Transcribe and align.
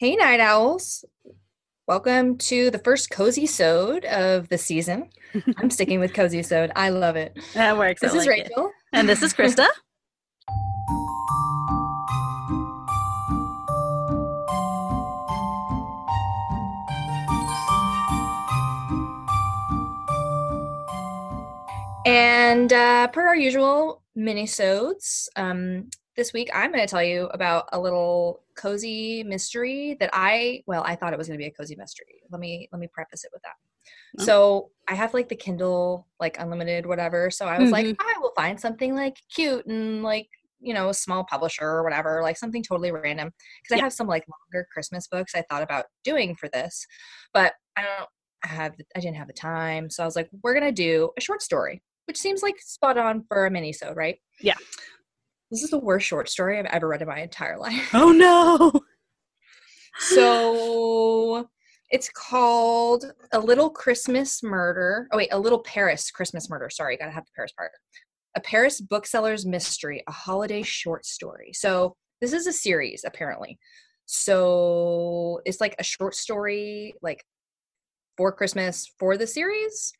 Hey, 0.00 0.14
night 0.14 0.38
owls. 0.38 1.04
Welcome 1.88 2.38
to 2.38 2.70
the 2.70 2.78
first 2.78 3.10
cozy 3.10 3.46
sode 3.46 4.04
of 4.04 4.48
the 4.48 4.56
season. 4.56 5.10
I'm 5.56 5.70
sticking 5.70 5.98
with 5.98 6.14
cozy 6.14 6.44
sode. 6.44 6.70
I 6.76 6.90
love 6.90 7.16
it. 7.16 7.36
That 7.54 7.76
works. 7.76 8.00
This 8.00 8.14
I 8.14 8.18
is 8.18 8.26
like 8.26 8.38
it. 8.38 8.42
Rachel. 8.48 8.70
And 8.92 9.08
this 9.08 9.24
is 9.24 9.34
Krista. 9.34 9.66
And 22.06 22.72
uh, 22.72 23.08
per 23.08 23.26
our 23.26 23.36
usual 23.36 24.02
mini-sodes, 24.14 25.28
um, 25.36 25.90
this 26.18 26.32
week 26.32 26.50
I'm 26.52 26.72
going 26.72 26.84
to 26.84 26.90
tell 26.90 27.02
you 27.02 27.26
about 27.26 27.68
a 27.72 27.80
little 27.80 28.42
cozy 28.56 29.22
mystery 29.22 29.96
that 30.00 30.10
I, 30.12 30.64
well, 30.66 30.82
I 30.84 30.96
thought 30.96 31.12
it 31.12 31.18
was 31.18 31.28
going 31.28 31.38
to 31.38 31.42
be 31.42 31.46
a 31.48 31.52
cozy 31.52 31.76
mystery. 31.76 32.22
Let 32.30 32.40
me 32.40 32.68
let 32.72 32.80
me 32.80 32.88
preface 32.92 33.24
it 33.24 33.30
with 33.32 33.40
that. 33.42 33.54
Oh. 34.18 34.24
So 34.24 34.70
I 34.88 34.96
have 34.96 35.14
like 35.14 35.28
the 35.28 35.36
Kindle, 35.36 36.08
like 36.18 36.38
unlimited, 36.40 36.86
whatever. 36.86 37.30
So 37.30 37.46
I 37.46 37.58
was 37.60 37.70
like, 37.70 37.86
Mhm. 37.86 37.96
I 38.00 38.14
will 38.20 38.32
find 38.34 38.58
something 38.60 38.96
like 38.96 39.16
cute 39.34 39.64
and 39.66 40.02
like 40.02 40.28
you 40.60 40.74
know, 40.74 40.90
small 40.90 41.22
publisher 41.22 41.64
or 41.64 41.84
whatever, 41.84 42.20
like 42.20 42.36
something 42.36 42.64
totally 42.64 42.90
random. 42.90 43.30
Because 43.62 43.78
I 43.78 43.84
have 43.84 43.92
some 43.92 44.08
like 44.08 44.24
longer 44.26 44.66
Christmas 44.72 45.06
books 45.06 45.36
I 45.36 45.44
thought 45.48 45.62
about 45.62 45.84
doing 46.02 46.34
for 46.34 46.48
this, 46.48 46.84
but 47.32 47.54
I 47.76 47.82
don't 47.82 48.08
have, 48.42 48.74
I 48.96 48.98
didn't 48.98 49.18
have 49.18 49.28
the 49.28 49.34
time. 49.34 49.88
So 49.88 50.02
I 50.02 50.06
was 50.06 50.16
like, 50.16 50.28
we're 50.42 50.54
gonna 50.54 50.72
do 50.72 51.10
a 51.16 51.20
short 51.20 51.42
story, 51.42 51.80
which 52.06 52.16
seems 52.16 52.42
like 52.42 52.56
spot 52.58 52.98
on 52.98 53.24
for 53.28 53.46
a 53.46 53.50
mini 53.52 53.72
so 53.72 53.92
right? 53.94 54.18
Yeah. 54.40 54.56
This 55.50 55.62
is 55.62 55.70
the 55.70 55.78
worst 55.78 56.06
short 56.06 56.28
story 56.28 56.58
I've 56.58 56.66
ever 56.66 56.88
read 56.88 57.02
in 57.02 57.08
my 57.08 57.20
entire 57.20 57.58
life. 57.66 57.90
Oh 57.94 58.12
no. 58.12 58.72
So 60.00 61.48
it's 61.90 62.08
called 62.10 63.04
A 63.32 63.40
Little 63.40 63.68
Christmas 63.70 64.42
Murder. 64.44 65.08
Oh 65.12 65.16
wait, 65.16 65.30
A 65.32 65.38
Little 65.38 65.58
Paris 65.60 66.10
Christmas 66.12 66.48
Murder. 66.48 66.70
Sorry, 66.70 66.96
gotta 66.96 67.10
have 67.10 67.24
the 67.24 67.32
Paris 67.34 67.52
part. 67.52 67.72
A 68.36 68.40
Paris 68.40 68.80
bookseller's 68.80 69.44
mystery, 69.44 70.04
a 70.06 70.12
holiday 70.12 70.62
short 70.62 71.04
story. 71.04 71.50
So 71.52 71.96
this 72.20 72.32
is 72.32 72.46
a 72.46 72.52
series 72.52 73.02
apparently. 73.04 73.58
So 74.06 75.40
it's 75.44 75.60
like 75.60 75.74
a 75.78 75.84
short 75.84 76.14
story, 76.14 76.94
like 77.02 77.24
for 78.16 78.30
Christmas 78.32 78.90
for 78.98 79.16
the 79.16 79.26
series. 79.26 79.92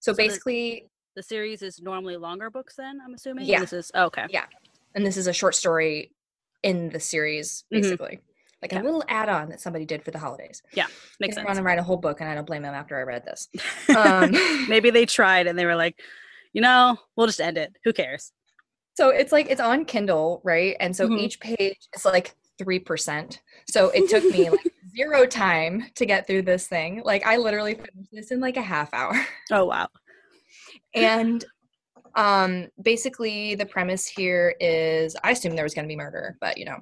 So, 0.00 0.12
So 0.12 0.16
the- 0.16 0.28
basically, 0.28 0.90
The 1.14 1.22
series 1.22 1.62
is 1.62 1.80
normally 1.80 2.16
longer 2.18 2.50
books 2.50 2.74
then, 2.76 2.98
I'm 3.02 3.14
assuming? 3.14 3.46
Yeah. 3.46 3.60
This 3.60 3.72
is 3.72 3.90
oh, 3.94 4.04
okay. 4.06 4.26
Yeah. 4.28 4.44
And 4.96 5.06
this 5.06 5.16
is 5.16 5.26
a 5.28 5.32
short 5.32 5.54
story 5.54 6.10
in 6.64 6.88
the 6.88 6.98
series, 6.98 7.64
Mhm. 7.72 7.82
basically. 7.82 8.20
Like 8.62 8.72
Yeah. 8.72 8.82
a 8.82 8.84
little 8.84 9.04
add-on 9.06 9.50
that 9.50 9.60
somebody 9.60 9.84
did 9.84 10.02
for 10.02 10.10
the 10.10 10.18
holidays. 10.18 10.62
yeah 10.72 10.86
Makes 11.20 11.36
want 11.36 11.46
sense. 11.48 11.58
to 11.58 11.62
write 11.62 11.78
a 11.78 11.82
whole 11.82 11.98
book, 11.98 12.20
and 12.20 12.28
I 12.28 12.34
don't 12.34 12.46
blame 12.46 12.62
them 12.62 12.74
after 12.74 12.98
I 12.98 13.02
read 13.02 13.24
this. 13.24 13.48
Um, 13.96 14.32
Maybe 14.68 14.90
they 14.90 15.06
tried 15.06 15.46
and 15.46 15.56
they 15.58 15.64
were 15.66 15.76
like, 15.76 16.00
you 16.52 16.60
know, 16.60 16.98
we'll 17.14 17.26
just 17.28 17.40
end 17.40 17.56
it. 17.58 17.76
Who 17.84 17.92
cares? 17.92 18.32
so 18.98 19.10
it's 19.10 19.30
like 19.30 19.50
it's 19.50 19.60
on 19.60 19.84
Kindle, 19.84 20.40
right? 20.42 20.74
And 20.80 20.96
so 20.96 21.06
Mhm. 21.06 21.18
each 21.20 21.38
page 21.38 21.76
is 21.94 22.04
like 22.06 22.34
three 22.58 22.78
percent. 22.78 23.42
So 23.68 23.90
it 23.90 24.08
took 24.08 24.24
me 24.30 24.48
like 24.50 24.72
zero 24.96 25.26
time 25.26 25.84
to 25.96 26.06
get 26.06 26.26
through 26.26 26.42
this 26.42 26.66
thing. 26.66 27.02
Like 27.04 27.24
I 27.26 27.36
literally 27.36 27.74
finished 27.74 28.10
this 28.12 28.30
in 28.30 28.40
like 28.40 28.56
a 28.56 28.62
half 28.62 28.92
hour. 28.94 29.14
Oh 29.52 29.66
wow. 29.66 29.88
And 30.94 31.44
um 32.16 32.68
basically 32.82 33.54
the 33.54 33.66
premise 33.66 34.06
here 34.06 34.54
is 34.60 35.16
I 35.22 35.32
assumed 35.32 35.56
there 35.56 35.64
was 35.64 35.74
gonna 35.74 35.88
be 35.88 35.96
murder, 35.96 36.36
but 36.40 36.58
you 36.58 36.64
know, 36.64 36.76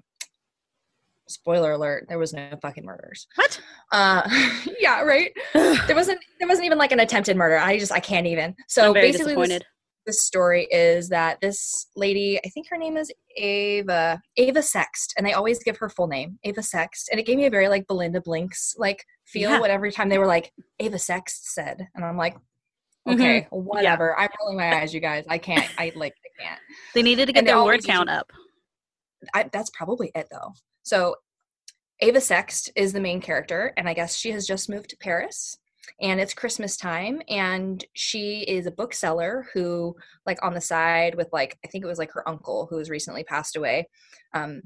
spoiler 1.29 1.73
alert, 1.73 2.07
there 2.09 2.19
was 2.19 2.33
no 2.33 2.51
fucking 2.63 2.85
murders. 2.85 3.27
What? 3.35 3.61
Uh 3.93 4.29
yeah, 4.81 5.03
right. 5.03 5.33
There 5.53 5.97
wasn't 5.97 6.21
there 6.39 6.49
wasn't 6.49 6.67
even 6.67 6.79
like 6.79 6.93
an 6.93 7.01
attempted 7.01 7.37
murder. 7.37 7.59
I 7.59 7.79
just 7.79 7.93
I 7.93 8.01
can't 8.01 8.27
even. 8.27 8.55
So 8.69 8.95
basically 8.95 9.35
this, 9.35 9.63
this 10.07 10.27
story 10.27 10.67
is 10.71 11.09
that 11.09 11.41
this 11.41 11.87
lady, 11.97 12.39
I 12.45 12.49
think 12.51 12.69
her 12.69 12.77
name 12.77 12.97
is 12.97 13.11
Ava, 13.37 14.21
Ava 14.37 14.61
Sext, 14.61 15.15
and 15.17 15.27
they 15.27 15.33
always 15.33 15.63
give 15.63 15.77
her 15.79 15.89
full 15.89 16.07
name, 16.07 16.39
Ava 16.45 16.61
Sext, 16.61 17.05
and 17.11 17.19
it 17.19 17.27
gave 17.27 17.37
me 17.37 17.47
a 17.47 17.51
very 17.51 17.69
like 17.69 17.87
Belinda 17.87 18.21
Blinked 18.21 18.59
like 18.77 19.05
feel. 19.25 19.51
Yeah. 19.51 19.61
What 19.61 19.71
every 19.71 19.93
time 19.93 20.09
they 20.09 20.19
were 20.19 20.27
like 20.27 20.53
Ava 20.81 20.97
Sext 20.97 21.45
said, 21.45 21.89
and 21.95 22.05
I'm 22.05 22.17
like, 22.17 22.37
Okay, 23.09 23.47
whatever. 23.51 24.19
I'm 24.19 24.31
rolling 24.41 24.57
my 24.57 24.81
eyes, 24.81 24.95
you 24.95 25.01
guys. 25.01 25.25
I 25.29 25.39
can't. 25.39 25.69
I 25.79 25.93
like 25.95 26.15
I 26.25 26.43
can't. 26.43 26.61
They 26.95 27.03
needed 27.03 27.27
to 27.27 27.33
get 27.33 27.41
and 27.41 27.49
their 27.49 27.63
word 27.63 27.85
count 27.85 28.09
up. 28.09 28.31
I, 29.33 29.49
that's 29.53 29.71
probably 29.71 30.11
it 30.15 30.29
though. 30.31 30.53
So 30.83 31.17
Ava 32.01 32.19
Sext 32.19 32.71
is 32.77 32.93
the 32.93 33.01
main 33.01 33.21
character, 33.21 33.73
and 33.77 33.89
I 33.89 33.95
guess 33.95 34.17
she 34.17 34.31
has 34.33 34.47
just 34.47 34.69
moved 34.69 34.91
to 34.91 34.97
Paris. 34.97 35.57
And 36.01 36.19
it's 36.19 36.33
Christmas 36.33 36.79
time, 36.79 37.21
and 37.29 37.85
she 37.93 38.41
is 38.41 38.67
a 38.67 38.71
bookseller 38.71 39.47
who, 39.53 39.95
like, 40.25 40.43
on 40.43 40.55
the 40.55 40.61
side 40.61 41.15
with 41.15 41.29
like 41.31 41.59
I 41.63 41.69
think 41.69 41.85
it 41.85 41.89
was 41.89 41.99
like 41.99 42.13
her 42.13 42.27
uncle 42.27 42.67
who 42.71 42.79
has 42.79 42.89
recently 42.89 43.23
passed 43.23 43.55
away. 43.55 43.89
Um, 44.33 44.63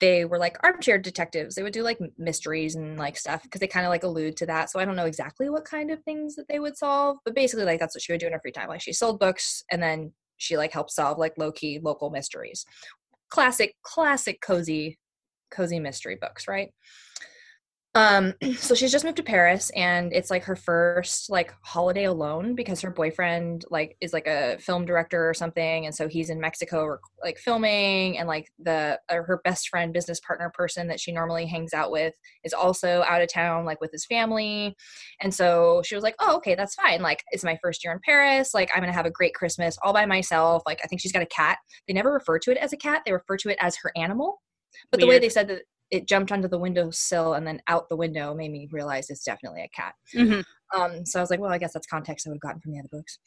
they 0.00 0.24
were 0.24 0.38
like 0.38 0.56
armchair 0.62 0.98
detectives. 0.98 1.54
They 1.54 1.62
would 1.62 1.72
do 1.72 1.82
like 1.82 1.98
mysteries 2.18 2.74
and 2.74 2.98
like 2.98 3.16
stuff 3.16 3.42
because 3.42 3.60
they 3.60 3.66
kind 3.66 3.86
of 3.86 3.90
like 3.90 4.02
allude 4.02 4.36
to 4.38 4.46
that. 4.46 4.70
So 4.70 4.80
I 4.80 4.84
don't 4.84 4.96
know 4.96 5.06
exactly 5.06 5.50
what 5.50 5.64
kind 5.64 5.90
of 5.90 6.02
things 6.02 6.36
that 6.36 6.48
they 6.48 6.58
would 6.58 6.76
solve, 6.76 7.18
but 7.24 7.34
basically 7.34 7.64
like 7.64 7.80
that's 7.80 7.94
what 7.94 8.02
she 8.02 8.12
would 8.12 8.20
do 8.20 8.26
in 8.26 8.32
her 8.32 8.40
free 8.40 8.52
time. 8.52 8.68
Like 8.68 8.80
she 8.80 8.92
sold 8.92 9.20
books 9.20 9.62
and 9.70 9.82
then 9.82 10.12
she 10.40 10.56
like 10.56 10.72
helped 10.72 10.90
solve 10.90 11.18
like 11.18 11.34
low 11.36 11.52
key 11.52 11.78
local 11.82 12.10
mysteries 12.10 12.64
classic 13.30 13.76
classic 13.82 14.40
cozy 14.40 14.98
cozy 15.50 15.78
mystery 15.78 16.16
books 16.20 16.48
right 16.48 16.70
um 17.94 18.34
so 18.56 18.74
she's 18.74 18.92
just 18.92 19.04
moved 19.04 19.16
to 19.16 19.22
paris 19.22 19.70
and 19.70 20.12
it's 20.12 20.30
like 20.30 20.44
her 20.44 20.56
first 20.56 21.30
like 21.30 21.54
holiday 21.62 22.04
alone 22.04 22.54
because 22.54 22.80
her 22.80 22.90
boyfriend 22.90 23.64
like 23.70 23.96
is 24.00 24.12
like 24.12 24.26
a 24.26 24.56
film 24.58 24.84
director 24.84 25.28
or 25.28 25.34
something 25.34 25.86
and 25.86 25.94
so 25.94 26.08
he's 26.08 26.30
in 26.30 26.40
mexico 26.40 26.82
or 26.82 27.00
like 27.22 27.38
filming 27.38 28.18
and 28.18 28.28
like 28.28 28.50
the 28.58 28.98
uh, 29.08 29.16
her 29.16 29.40
best 29.44 29.68
friend 29.68 29.92
business 29.92 30.20
partner 30.20 30.50
person 30.54 30.88
that 30.88 31.00
she 31.00 31.12
normally 31.12 31.46
hangs 31.46 31.74
out 31.74 31.90
with 31.90 32.14
is 32.44 32.52
also 32.52 33.02
out 33.06 33.22
of 33.22 33.32
town 33.32 33.64
like 33.64 33.80
with 33.80 33.90
his 33.92 34.06
family. 34.06 34.74
And 35.20 35.34
so 35.34 35.82
she 35.84 35.94
was 35.94 36.04
like 36.04 36.14
oh 36.20 36.36
okay 36.36 36.54
that's 36.54 36.74
fine. 36.74 37.02
Like 37.02 37.22
it's 37.30 37.44
my 37.44 37.58
first 37.62 37.84
year 37.84 37.92
in 37.92 38.00
paris. 38.04 38.54
Like 38.54 38.70
i'm 38.74 38.80
gonna 38.80 38.92
have 38.92 39.06
a 39.06 39.10
great 39.10 39.34
christmas 39.34 39.76
all 39.82 39.92
by 39.92 40.06
myself. 40.06 40.62
Like 40.66 40.80
i 40.82 40.86
think 40.86 41.00
she's 41.00 41.12
got 41.12 41.22
a 41.22 41.26
cat. 41.26 41.58
They 41.86 41.94
never 41.94 42.12
refer 42.12 42.38
to 42.38 42.50
it 42.50 42.58
as 42.58 42.72
a 42.72 42.76
cat. 42.76 43.02
They 43.04 43.12
refer 43.12 43.36
to 43.38 43.50
it 43.50 43.58
as 43.60 43.76
her 43.82 43.92
animal. 43.96 44.40
But 44.90 45.00
the 45.00 45.06
way 45.06 45.18
they 45.18 45.28
said 45.28 45.48
that 45.48 45.62
it 45.90 46.06
jumped 46.08 46.30
onto 46.32 46.48
the 46.48 46.58
windowsill 46.58 47.34
and 47.34 47.46
then 47.46 47.60
out 47.68 47.88
the 47.88 47.96
window 47.96 48.34
made 48.34 48.52
me 48.52 48.68
realize 48.72 49.10
it's 49.10 49.24
definitely 49.24 49.62
a 49.62 49.68
cat. 49.68 49.94
Mhm. 50.14 50.44
um 50.74 51.04
so 51.04 51.18
i 51.18 51.22
was 51.22 51.30
like 51.30 51.40
well 51.40 51.50
i 51.50 51.58
guess 51.58 51.72
that's 51.72 51.86
context 51.86 52.26
i 52.26 52.30
would 52.30 52.36
have 52.36 52.40
gotten 52.40 52.60
from 52.60 52.72
the 52.72 52.78
other 52.78 52.88
books. 52.92 53.18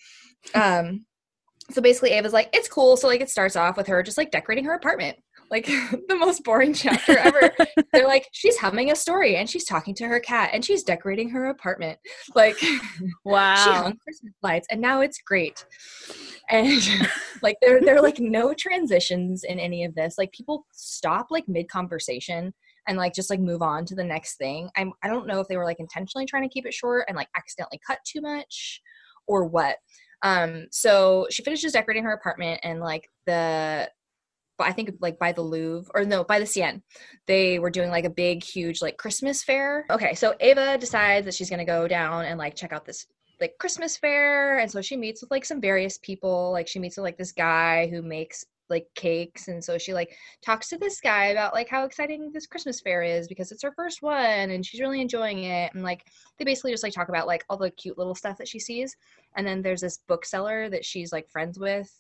Um 0.56 1.06
so 1.72 1.81
basically 1.81 2.12
ava's 2.12 2.34
like 2.34 2.50
it's 2.53 2.68
cool. 2.68 2.97
So 2.97 3.07
like 3.07 3.22
it 3.22 3.29
starts 3.29 3.56
off 3.56 3.78
with 3.78 3.88
her 3.88 4.03
just 4.03 4.18
like 4.18 4.31
decorating 4.31 4.66
her 4.66 4.73
apartment 4.73 5.18
like 5.53 5.66
the 6.08 6.16
most 6.18 6.44
boring 6.44 6.74
chapter 6.74 7.18
ever 7.18 7.52
they're 7.94 8.08
like 8.08 8.28
she's 8.31 8.58
humming 8.58 8.91
a 8.91 8.96
story 8.96 9.36
and 9.36 9.50
she's 9.50 9.64
talking 9.64 9.94
to 9.94 10.08
her 10.08 10.19
cat 10.19 10.50
and 10.52 10.66
she's 10.66 10.84
decorating 10.84 11.30
her 11.30 11.46
apartment 11.46 12.00
like 12.36 12.58
wow. 13.24 13.56
she 13.56 13.69
hung 13.69 13.97
Christmas 13.97 14.34
lights, 14.41 14.68
and 14.69 14.81
now 14.81 15.02
it's 15.02 15.19
great. 15.19 15.66
And 16.50 16.81
like 17.41 17.58
there, 17.62 17.80
there 17.81 17.96
are 17.96 18.02
like 18.02 18.19
no 18.19 18.53
transitions 18.53 19.44
in 19.44 19.59
any 19.59 19.84
of 19.84 19.96
this. 19.96 20.16
Like 20.18 20.31
people 20.31 20.66
stop 20.72 21.28
like 21.30 21.47
mid 21.47 21.70
conversation 21.70 22.53
and 22.88 22.97
like 22.97 23.14
just 23.14 23.30
like 23.30 23.40
move 23.40 23.62
on 23.62 23.85
to 23.85 23.96
the 23.96 24.03
next 24.03 24.35
thing. 24.38 24.70
I'm 24.75 24.94
I 25.03 25.08
don't 25.08 25.28
know 25.28 25.40
if 25.40 25.47
they 25.47 25.58
were 25.58 25.66
like 25.66 25.80
intentionally 25.80 26.25
trying 26.25 26.44
to 26.44 26.53
keep 26.53 26.66
it 26.66 26.74
short 26.74 27.06
and 27.08 27.16
like 27.16 27.30
accidentally 27.38 27.80
cut 27.85 28.00
too 28.06 28.22
much 28.22 28.81
or 29.28 29.46
what. 29.46 29.78
Um, 30.22 30.68
so 30.72 31.28
she 31.30 31.44
finishes 31.44 31.74
decorating 31.74 32.03
her 32.03 32.14
apartment 32.14 32.62
and 32.64 32.80
like 32.80 33.09
the 33.25 33.90
I 34.59 34.72
think 34.72 34.91
like 35.00 35.18
by 35.19 35.31
the 35.31 35.41
Louvre 35.41 35.91
or 35.94 36.06
no, 36.06 36.24
by 36.24 36.40
the 36.40 36.46
Seine, 36.46 36.81
they 37.25 37.59
were 37.59 37.69
doing 37.69 37.90
like 37.90 38.06
a 38.06 38.09
big, 38.09 38.44
huge 38.44 38.81
like 38.81 38.97
Christmas 38.97 39.44
fair. 39.44 39.85
Okay, 39.90 40.14
so 40.14 40.35
Ava 40.40 40.78
decides 40.78 41.26
that 41.26 41.34
she's 41.34 41.50
gonna 41.50 41.66
go 41.66 41.88
down 41.88 42.26
and 42.26 42.38
like 42.38 42.55
check 42.55 42.72
out 42.72 42.85
this 42.85 43.08
like 43.41 43.58
Christmas 43.59 43.97
fair, 43.97 44.59
and 44.59 44.72
so 44.72 44.82
she 44.82 44.96
meets 44.96 45.22
with 45.22 45.32
like 45.32 45.46
some 45.46 45.59
various 45.59 45.97
people. 45.97 46.52
Like 46.52 46.67
she 46.67 46.79
meets 46.79 46.97
with 46.97 47.03
like 47.03 47.17
this 47.17 47.32
guy 47.32 47.88
who 47.88 48.02
makes 48.02 48.46
like 48.70 48.88
cakes, 48.96 49.47
and 49.47 49.64
so 49.64 49.78
she 49.78 49.94
like 49.94 50.16
talks 50.46 50.70
to 50.70 50.78
this 50.78 51.02
guy 51.02 51.26
about 51.26 51.53
like 51.53 51.67
how 51.67 51.84
exciting 51.84 52.32
this 52.32 52.47
Christmas 52.47 52.79
fair 52.79 53.03
is 53.03 53.28
because 53.28 53.52
it's 53.52 53.64
her 53.64 53.73
first 53.76 54.02
one, 54.02 54.52
and 54.52 54.66
she's 54.66 54.82
really 54.82 55.02
enjoying 55.02 55.44
it. 55.44 55.73
And 55.73 55.84
like 55.84 56.06
they 56.38 56.46
basically 56.46 56.72
just 56.72 56.84
like 56.84 56.94
talk 56.94 57.09
about 57.09 57.28
like 57.28 57.44
all 57.49 57.58
the 57.58 57.72
cute 57.72 57.97
little 57.97 58.16
stuff 58.16 58.38
that 58.38 58.47
she 58.47 58.59
sees. 58.59 58.96
And 59.35 59.46
then 59.47 59.61
there's 59.61 59.82
this 59.82 59.99
bookseller 60.08 60.70
that 60.70 60.85
she's 60.85 61.11
like 61.11 61.28
friends 61.29 61.58
with 61.59 61.91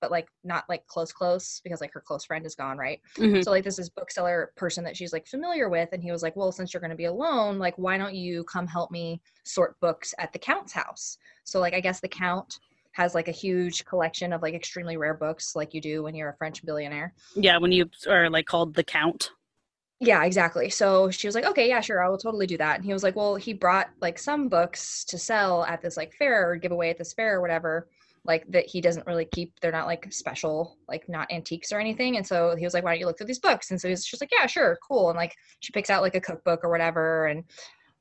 but 0.00 0.10
like 0.10 0.28
not 0.44 0.64
like 0.68 0.86
close 0.86 1.12
close 1.12 1.60
because 1.62 1.80
like 1.80 1.92
her 1.92 2.00
close 2.00 2.24
friend 2.24 2.44
is 2.46 2.54
gone 2.54 2.78
right 2.78 3.00
Mhm. 3.16 3.44
so 3.44 3.50
like 3.50 3.64
this 3.64 3.78
is 3.78 3.90
bookseller 3.90 4.52
person 4.56 4.84
that 4.84 4.96
she's 4.96 5.12
like 5.12 5.26
familiar 5.26 5.68
with 5.68 5.90
and 5.92 6.02
he 6.02 6.10
was 6.10 6.22
like 6.22 6.36
well 6.36 6.52
since 6.52 6.72
you're 6.72 6.80
going 6.80 6.90
to 6.90 6.96
be 6.96 7.04
alone 7.04 7.58
like 7.58 7.76
why 7.76 7.96
don't 7.98 8.14
you 8.14 8.44
come 8.44 8.66
help 8.66 8.90
me 8.90 9.20
sort 9.44 9.78
books 9.80 10.14
at 10.18 10.32
the 10.32 10.38
count's 10.38 10.72
house 10.72 11.18
so 11.44 11.60
like 11.60 11.74
i 11.74 11.80
guess 11.80 12.00
the 12.00 12.08
count 12.08 12.60
has 12.92 13.14
like 13.14 13.28
a 13.28 13.32
huge 13.32 13.84
collection 13.84 14.32
of 14.32 14.42
like 14.42 14.54
extremely 14.54 14.96
rare 14.96 15.14
books 15.14 15.54
like 15.54 15.72
you 15.74 15.80
do 15.80 16.02
when 16.02 16.14
you're 16.14 16.30
a 16.30 16.36
french 16.36 16.64
billionaire 16.64 17.14
Yeah, 17.36 17.58
when 17.58 17.72
you 17.72 17.88
are 18.08 18.28
like 18.28 18.46
called 18.46 18.74
the 18.74 18.82
count. 18.84 19.30
yeah, 20.00 20.24
exactly. 20.24 20.70
So 20.70 21.10
she 21.10 21.28
was 21.28 21.34
like, 21.34 21.44
okay, 21.44 21.68
yeah, 21.68 21.80
sure, 21.82 22.02
I 22.02 22.08
will 22.08 22.16
totally 22.16 22.46
do 22.46 22.56
that. 22.56 22.76
And 22.76 22.84
he 22.84 22.92
was 22.94 23.02
like, 23.02 23.16
well, 23.16 23.36
he 23.36 23.52
brought 23.52 23.90
like 24.00 24.18
some 24.18 24.48
books 24.48 25.04
to 25.06 25.18
sell 25.18 25.62
at 25.64 25.82
this 25.82 25.96
like 25.96 26.14
fair 26.14 26.50
or 26.50 26.56
give 26.56 26.72
away 26.72 26.88
at 26.90 26.96
this 26.96 27.12
fair 27.12 27.36
or 27.36 27.40
whatever, 27.42 27.86
like 28.24 28.44
that 28.48 28.66
he 28.66 28.80
doesn't 28.80 29.06
really 29.06 29.24
keep. 29.24 29.58
They're 29.60 29.72
not 29.72 29.86
like 29.86 30.12
special, 30.12 30.76
like 30.88 31.08
not 31.08 31.30
antiques 31.32 31.72
or 31.72 31.80
anything. 31.80 32.16
And 32.16 32.26
so 32.26 32.54
he 32.56 32.64
was 32.64 32.74
like, 32.74 32.84
why 32.84 32.92
don't 32.92 33.00
you 33.00 33.06
look 33.06 33.16
through 33.18 33.26
these 33.26 33.38
books? 33.38 33.70
And 33.70 33.80
so 33.80 33.88
he's 33.88 34.04
just 34.04 34.22
like, 34.22 34.30
yeah, 34.32 34.46
sure, 34.46 34.78
cool. 34.86 35.08
And 35.10 35.16
like 35.16 35.34
she 35.60 35.72
picks 35.72 35.90
out 35.90 36.02
like 36.02 36.14
a 36.14 36.20
cookbook 36.20 36.60
or 36.62 36.70
whatever. 36.70 37.26
And 37.26 37.44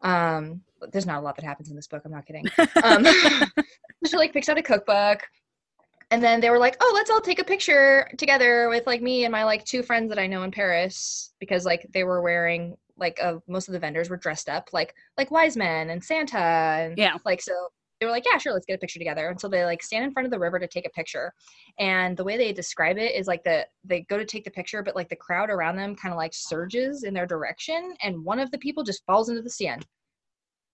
um, 0.01 0.61
there's 0.91 1.05
not 1.05 1.19
a 1.19 1.21
lot 1.21 1.35
that 1.37 1.45
happens 1.45 1.69
in 1.69 1.75
this 1.75 1.87
book. 1.87 2.01
I'm 2.05 2.11
not 2.11 2.25
kidding. 2.25 2.45
Um, 2.83 3.05
she 4.05 4.17
like 4.17 4.33
picks 4.33 4.49
out 4.49 4.57
a 4.57 4.63
cookbook 4.63 5.25
and 6.11 6.23
then 6.23 6.39
they 6.41 6.49
were 6.49 6.57
like 6.57 6.75
oh 6.81 6.91
let's 6.95 7.09
all 7.09 7.21
take 7.21 7.39
a 7.39 7.43
picture 7.43 8.09
together 8.17 8.69
with 8.69 8.85
like 8.87 9.01
me 9.01 9.25
and 9.25 9.31
my 9.31 9.43
like 9.43 9.63
two 9.65 9.83
friends 9.83 10.09
that 10.09 10.19
i 10.19 10.25
know 10.27 10.43
in 10.43 10.51
paris 10.51 11.33
because 11.39 11.65
like 11.65 11.85
they 11.93 12.03
were 12.03 12.21
wearing 12.21 12.75
like 12.97 13.19
uh, 13.21 13.35
most 13.47 13.67
of 13.67 13.73
the 13.73 13.79
vendors 13.79 14.09
were 14.09 14.17
dressed 14.17 14.49
up 14.49 14.69
like 14.73 14.93
like 15.17 15.31
wise 15.31 15.55
men 15.55 15.89
and 15.89 16.03
santa 16.03 16.37
and 16.37 16.97
Yeah. 16.97 17.15
like 17.25 17.41
so 17.41 17.53
they 17.99 18.05
were 18.05 18.11
like 18.11 18.25
yeah 18.29 18.37
sure 18.37 18.53
let's 18.53 18.65
get 18.65 18.75
a 18.75 18.77
picture 18.77 18.99
together 18.99 19.29
and 19.29 19.39
so 19.39 19.47
they 19.47 19.63
like 19.65 19.83
stand 19.83 20.03
in 20.05 20.11
front 20.11 20.25
of 20.25 20.31
the 20.31 20.39
river 20.39 20.59
to 20.59 20.67
take 20.67 20.85
a 20.85 20.89
picture 20.91 21.33
and 21.79 22.15
the 22.17 22.23
way 22.23 22.37
they 22.37 22.53
describe 22.53 22.97
it 22.97 23.15
is 23.15 23.27
like 23.27 23.43
the 23.43 23.65
they 23.83 24.01
go 24.09 24.17
to 24.17 24.25
take 24.25 24.43
the 24.43 24.51
picture 24.51 24.81
but 24.83 24.95
like 24.95 25.09
the 25.09 25.15
crowd 25.15 25.49
around 25.49 25.75
them 25.75 25.95
kind 25.95 26.13
of 26.13 26.17
like 26.17 26.33
surges 26.33 27.03
in 27.03 27.13
their 27.13 27.25
direction 27.25 27.93
and 28.03 28.23
one 28.23 28.39
of 28.39 28.49
the 28.51 28.57
people 28.57 28.83
just 28.83 29.05
falls 29.05 29.29
into 29.29 29.41
the 29.41 29.49
sea 29.49 29.71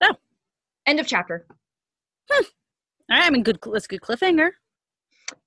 Oh. 0.02 0.14
end 0.86 1.00
of 1.00 1.08
chapter 1.08 1.46
hmm. 2.30 2.44
All 3.12 3.18
right, 3.20 3.28
I 3.28 3.30
mean, 3.30 3.44
good. 3.44 3.60
That's 3.72 3.86
a 3.86 3.88
good 3.88 4.02
cliffhanger. 4.02 4.50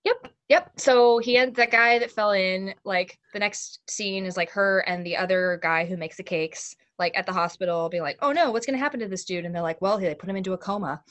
Yep. 0.05 0.29
Yep. 0.49 0.73
So 0.77 1.19
he 1.19 1.35
had 1.35 1.55
that 1.57 1.71
guy 1.71 1.99
that 1.99 2.11
fell 2.11 2.31
in. 2.31 2.75
Like 2.85 3.19
the 3.33 3.41
next 3.41 3.81
scene 3.91 4.25
is 4.27 4.37
like 4.37 4.51
her 4.51 4.81
and 4.87 5.05
the 5.05 5.17
other 5.17 5.59
guy 5.63 5.85
who 5.85 5.97
makes 5.97 6.17
the 6.17 6.23
cakes, 6.23 6.77
like 6.99 7.17
at 7.17 7.27
the 7.27 7.33
hospital, 7.33 7.89
being 7.89 8.03
like, 8.03 8.19
"Oh 8.23 8.33
no, 8.33 8.51
what's 8.53 8.65
gonna 8.65 8.79
happen 8.79 9.01
to 9.01 9.09
this 9.09 9.25
dude?" 9.25 9.45
And 9.45 9.55
they're 9.55 9.63
like, 9.63 9.81
"Well, 9.83 9.99
he 9.99 10.07
they 10.07 10.15
put 10.15 10.29
him 10.31 10.37
into 10.37 10.53
a 10.53 10.59
coma. 10.59 11.03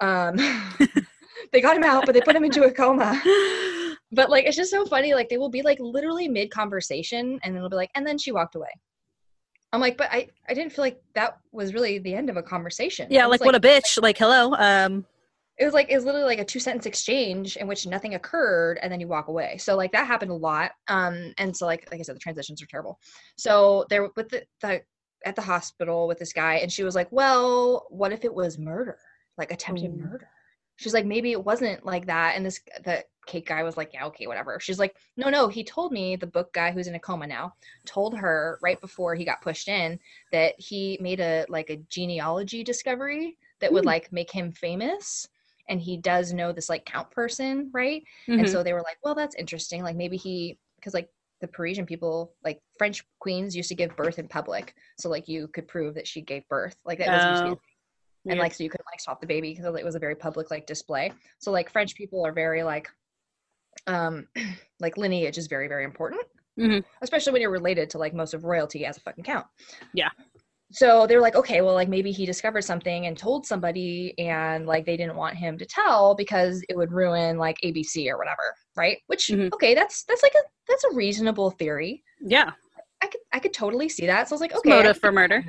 Um, 0.00 0.36
they 1.52 1.60
got 1.60 1.76
him 1.76 1.84
out, 1.84 2.06
but 2.06 2.14
they 2.14 2.20
put 2.20 2.36
him 2.36 2.44
into 2.44 2.64
a 2.64 2.72
coma." 2.72 3.20
But 4.12 4.30
like, 4.30 4.44
it's 4.44 4.56
just 4.56 4.70
so 4.70 4.86
funny. 4.86 5.12
Like 5.12 5.28
they 5.28 5.38
will 5.38 5.48
be 5.48 5.62
like 5.62 5.80
literally 5.80 6.28
mid 6.28 6.48
conversation, 6.48 7.40
and 7.42 7.52
then 7.52 7.54
they'll 7.54 7.68
be 7.68 7.74
like, 7.74 7.90
"And 7.96 8.06
then 8.06 8.16
she 8.16 8.30
walked 8.30 8.54
away." 8.54 8.68
I'm 9.72 9.80
like, 9.80 9.96
but 9.96 10.08
I 10.12 10.28
I 10.48 10.54
didn't 10.54 10.72
feel 10.72 10.84
like 10.84 11.02
that 11.16 11.38
was 11.50 11.74
really 11.74 11.98
the 11.98 12.14
end 12.14 12.30
of 12.30 12.36
a 12.36 12.42
conversation. 12.42 13.08
yeah, 13.10 13.26
was 13.26 13.40
like, 13.40 13.46
what 13.46 13.56
a 13.56 13.60
bitch. 13.60 14.00
Like, 14.00 14.16
hello. 14.16 14.54
Um, 14.54 15.04
it 15.58 15.64
was 15.64 15.74
like 15.74 15.90
it 15.90 15.96
was 15.96 16.04
literally 16.04 16.26
like 16.26 16.38
a 16.38 16.44
two 16.44 16.58
sentence 16.58 16.86
exchange 16.86 17.56
in 17.56 17.66
which 17.66 17.86
nothing 17.86 18.14
occurred 18.14 18.78
and 18.82 18.92
then 18.92 19.00
you 19.00 19.06
walk 19.06 19.28
away 19.28 19.56
so 19.58 19.76
like 19.76 19.92
that 19.92 20.06
happened 20.06 20.30
a 20.30 20.34
lot 20.34 20.72
um 20.88 21.32
and 21.38 21.56
so 21.56 21.66
like 21.66 21.88
like 21.90 22.00
i 22.00 22.02
said 22.02 22.14
the 22.14 22.20
transitions 22.20 22.62
are 22.62 22.66
terrible 22.66 22.98
so 23.36 23.84
they're 23.88 24.10
with 24.16 24.28
the, 24.30 24.42
the 24.60 24.82
at 25.24 25.36
the 25.36 25.42
hospital 25.42 26.08
with 26.08 26.18
this 26.18 26.32
guy 26.32 26.56
and 26.56 26.72
she 26.72 26.82
was 26.82 26.94
like 26.94 27.08
well 27.10 27.86
what 27.90 28.12
if 28.12 28.24
it 28.24 28.34
was 28.34 28.58
murder 28.58 28.98
like 29.38 29.50
attempted 29.52 29.92
Ooh. 29.92 29.96
murder. 29.96 30.28
She's 30.76 30.94
like 30.94 31.06
maybe 31.06 31.30
it 31.32 31.44
wasn't 31.44 31.84
like 31.86 32.06
that. 32.06 32.34
And 32.36 32.44
this 32.44 32.60
the 32.84 33.04
cake 33.26 33.46
guy 33.46 33.62
was 33.62 33.76
like 33.76 33.92
yeah 33.94 34.06
okay 34.06 34.26
whatever. 34.26 34.58
She's 34.60 34.78
like 34.78 34.96
no 35.16 35.30
no 35.30 35.48
he 35.48 35.62
told 35.64 35.92
me 35.92 36.16
the 36.16 36.26
book 36.26 36.52
guy 36.52 36.72
who's 36.72 36.88
in 36.88 36.94
a 36.94 37.00
coma 37.00 37.26
now 37.26 37.54
told 37.86 38.16
her 38.18 38.58
right 38.62 38.80
before 38.80 39.14
he 39.14 39.24
got 39.24 39.40
pushed 39.40 39.68
in 39.68 39.98
that 40.32 40.54
he 40.58 40.98
made 41.00 41.20
a 41.20 41.46
like 41.48 41.70
a 41.70 41.76
genealogy 41.88 42.64
discovery 42.64 43.38
that 43.60 43.72
would 43.72 43.84
Hmm. 43.84 43.88
like 43.88 44.12
make 44.12 44.30
him 44.30 44.52
famous. 44.52 45.28
And 45.68 45.80
he 45.80 45.96
does 45.96 46.32
know 46.34 46.52
this 46.52 46.68
like 46.68 46.84
count 46.84 47.10
person 47.10 47.70
right? 47.72 48.02
Mhm. 48.28 48.40
and 48.40 48.50
so 48.50 48.62
they 48.62 48.72
were 48.72 48.82
like 48.82 48.98
well 49.04 49.14
that's 49.14 49.36
interesting. 49.36 49.82
Like 49.82 49.96
maybe 49.96 50.16
he 50.16 50.58
because 50.76 50.92
like 50.94 51.08
the 51.40 51.48
parisian 51.48 51.86
people 51.86 52.34
like 52.44 52.60
french 52.78 53.04
queens 53.20 53.54
used 53.56 53.68
to 53.68 53.74
give 53.74 53.96
birth 53.96 54.18
in 54.18 54.28
public. 54.28 54.74
So 54.98 55.08
like 55.08 55.28
you 55.28 55.48
could 55.48 55.68
prove 55.68 55.94
that 55.94 56.06
she 56.06 56.20
gave 56.20 56.46
birth. 56.48 56.76
Like 56.84 56.98
that 56.98 57.12
was 57.12 57.24
used 57.24 57.42
to 57.42 57.48
be 57.48 57.52
a 57.52 57.56
Oh, 57.56 57.60
thing. 58.24 58.32
and 58.32 58.40
like 58.40 58.54
so 58.54 58.64
you 58.64 58.70
could 58.70 58.80
like 58.92 59.00
swap 59.00 59.20
the 59.20 59.26
baby 59.26 59.50
because 59.54 59.74
it 59.76 59.84
was 59.84 59.94
a 59.94 59.98
very 59.98 60.14
public 60.14 60.50
like 60.50 60.66
display 60.66 61.12
so 61.38 61.50
like 61.50 61.70
french 61.70 61.94
people 61.94 62.24
are 62.26 62.32
very 62.32 62.62
like 62.62 62.88
um 63.86 64.26
like 64.80 64.96
lineage 64.96 65.38
is 65.38 65.46
very 65.46 65.68
very 65.68 65.84
important 65.84 66.22
Mhm. 66.58 66.84
especially 67.02 67.32
when 67.32 67.42
you're 67.42 67.50
related 67.50 67.90
to 67.90 67.98
like 67.98 68.14
most 68.14 68.32
of 68.32 68.44
royalty 68.44 68.86
as 68.86 68.96
a 68.96 69.00
fucking 69.00 69.24
count 69.24 69.44
Yeah. 69.92 70.08
so 70.70 71.04
they 71.04 71.16
were 71.16 71.20
like 71.20 71.34
okay 71.34 71.62
well 71.62 71.74
like 71.74 71.88
maybe 71.88 72.12
he 72.12 72.24
discovered 72.24 72.62
something 72.62 73.06
and 73.06 73.18
told 73.18 73.44
somebody 73.44 74.14
and 74.18 74.64
like 74.64 74.86
they 74.86 74.96
didn't 74.96 75.16
want 75.16 75.36
him 75.36 75.58
to 75.58 75.66
tell 75.66 76.14
because 76.14 76.62
it 76.68 76.76
would 76.76 76.92
ruin 76.92 77.38
like 77.38 77.56
abc 77.64 78.08
or 78.08 78.16
whatever 78.18 78.54
right 78.76 78.98
which 79.08 79.26
Mhm. 79.32 79.52
okay 79.52 79.74
that's 79.74 80.04
that's 80.04 80.22
like 80.22 80.34
a 80.36 80.42
that's 80.68 80.84
a 80.84 80.94
reasonable 80.94 81.50
theory 81.50 82.04
yeah, 82.20 82.52
i 83.02 83.08
could 83.08 83.20
i 83.32 83.40
could 83.40 83.52
totally 83.52 83.88
see 83.88 84.06
that 84.06 84.28
so 84.28 84.32
i 84.32 84.36
was 84.36 84.40
like 84.40 84.54
okay 84.54 84.68
motive 84.70 84.96
for 84.98 85.10
murder. 85.10 85.44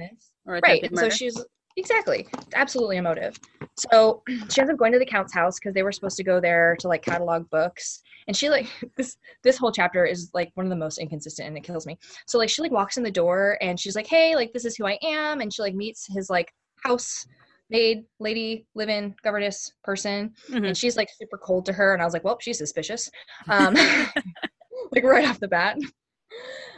or 0.48 0.60
right 0.64 0.82
and 0.84 0.98
so 0.98 1.08
she's 1.10 1.38
exactly. 1.78 2.28
Absolutely 2.54 2.98
a 2.98 3.02
motive 3.02 3.40
so 3.78 4.24
she 4.50 4.62
ends 4.62 4.72
up 4.72 4.78
going 4.78 4.92
to 4.94 5.00
the 5.00 5.06
count's 5.06 5.34
house 5.34 5.60
because 5.60 5.74
they 5.74 5.84
were 5.84 5.92
supposed 5.92 6.18
to 6.18 6.24
go 6.24 6.40
there 6.40 6.76
to 6.80 6.88
like 6.88 7.02
catalog 7.02 7.50
books. 7.50 8.02
And 8.28 8.36
she 8.36 8.50
like 8.50 8.68
this 8.96 9.18
this 9.44 9.58
whole 9.58 9.72
chapter 9.72 10.06
is 10.06 10.32
like 10.34 10.52
one 10.56 10.66
of 10.66 10.70
the 10.70 10.76
most 10.76 10.98
inconsistent 10.98 11.48
and 11.48 11.58
it 11.58 11.64
kills 11.64 11.86
me. 11.86 11.98
So 12.28 12.38
like 12.38 12.50
she 12.50 12.62
like 12.62 12.72
walks 12.72 12.98
in 12.98 13.04
the 13.04 13.12
door 13.12 13.58
and 13.62 13.80
she's 13.80 13.96
like 13.96 14.08
hey 14.08 14.36
like 14.36 14.54
this 14.54 14.66
is 14.66 14.76
who 14.76 14.86
i 14.86 14.98
am. 15.04 15.42
And 15.42 15.54
she 15.54 15.62
like 15.62 15.76
meets 15.76 16.08
his 16.08 16.30
like 16.30 16.52
house 16.84 17.26
maid 17.72 18.06
lady 18.20 18.66
live-in 18.76 19.16
governess 19.24 19.72
person. 19.84 20.34
Mhm. 20.50 20.68
and 20.68 20.78
she's 20.78 20.98
like 20.98 21.10
super 21.20 21.38
cold 21.38 21.66
to 21.66 21.74
her. 21.74 21.94
And 21.94 22.02
i 22.02 22.06
was 22.06 22.14
like 22.14 22.24
well 22.24 22.38
she's 22.42 22.58
suspicious. 22.58 23.10
Um 23.50 23.74
like 24.92 25.04
right 25.04 25.28
off 25.28 25.40
the 25.40 25.48
bat 25.48 25.78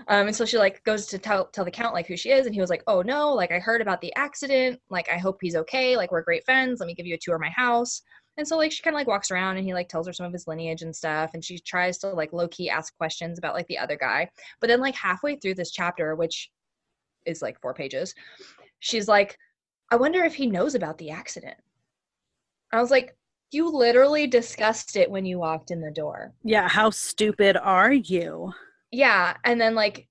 um 0.07 0.27
and 0.27 0.35
so 0.35 0.45
she 0.45 0.57
like 0.57 0.83
goes 0.83 1.05
to 1.07 1.17
tell 1.17 1.47
tell 1.47 1.65
the 1.65 1.71
count 1.71 1.93
like 1.93 2.07
who 2.07 2.17
she 2.17 2.29
is 2.29 2.45
and 2.45 2.53
he 2.53 2.61
was 2.61 2.69
like 2.69 2.83
oh 2.87 3.01
no 3.01 3.33
like 3.33 3.51
i 3.51 3.59
heard 3.59 3.81
about 3.81 4.01
the 4.01 4.13
accident. 4.15 4.79
Like 4.89 5.09
i 5.09 5.17
hope 5.17 5.37
he's 5.41 5.55
okay. 5.55 5.97
Like 5.97 6.11
we're 6.11 6.21
great 6.21 6.45
friends. 6.45 6.79
Let 6.79 6.87
me 6.87 6.93
give 6.93 7.05
you 7.05 7.15
a 7.15 7.19
tour 7.19 7.35
of 7.35 7.41
my 7.41 7.49
house. 7.49 8.01
And 8.37 8.47
so 8.47 8.57
like 8.57 8.71
she 8.71 8.83
kind 8.83 8.95
of 8.95 8.99
like 8.99 9.07
walks 9.07 9.31
around 9.31 9.57
and 9.57 9.65
he 9.65 9.73
like 9.73 9.89
tells 9.89 10.05
her 10.05 10.13
some 10.13 10.25
of 10.25 10.33
his 10.33 10.47
lineage 10.47 10.81
and 10.83 10.95
stuff 10.95 11.31
and 11.33 11.43
she 11.43 11.57
tries 11.59 11.97
to 11.99 12.09
like 12.09 12.33
low 12.33 12.47
key 12.47 12.69
ask 12.69 12.95
questions 12.97 13.37
about 13.37 13.55
like 13.55 13.67
the 13.67 13.77
other 13.77 13.97
guy. 13.97 14.29
But 14.61 14.67
then 14.67 14.79
like 14.79 14.95
halfway 14.95 15.37
through 15.37 15.55
this 15.55 15.71
chapter 15.71 16.15
which 16.15 16.51
is 17.25 17.41
like 17.41 17.59
four 17.59 17.73
pages 17.73 18.15
she's 18.79 19.05
like 19.05 19.37
i 19.91 19.97
wonder 19.97 20.23
if 20.23 20.33
he 20.33 20.47
knows 20.47 20.75
about 20.75 20.97
the 20.97 21.09
accident. 21.09 21.57
I 22.71 22.81
was 22.81 22.91
like 22.91 23.15
you 23.51 23.69
literally 23.69 24.27
discussed 24.27 24.97
it 24.97 25.09
when 25.09 25.25
you 25.25 25.39
walked 25.39 25.71
in 25.71 25.79
the 25.79 25.91
door. 25.91 26.33
Yeah, 26.43 26.67
how 26.67 26.89
stupid 26.89 27.55
are 27.55 27.93
you? 27.93 28.53
Yeah 28.91 29.35
and 29.43 29.59
then 29.59 29.75
like 29.75 30.07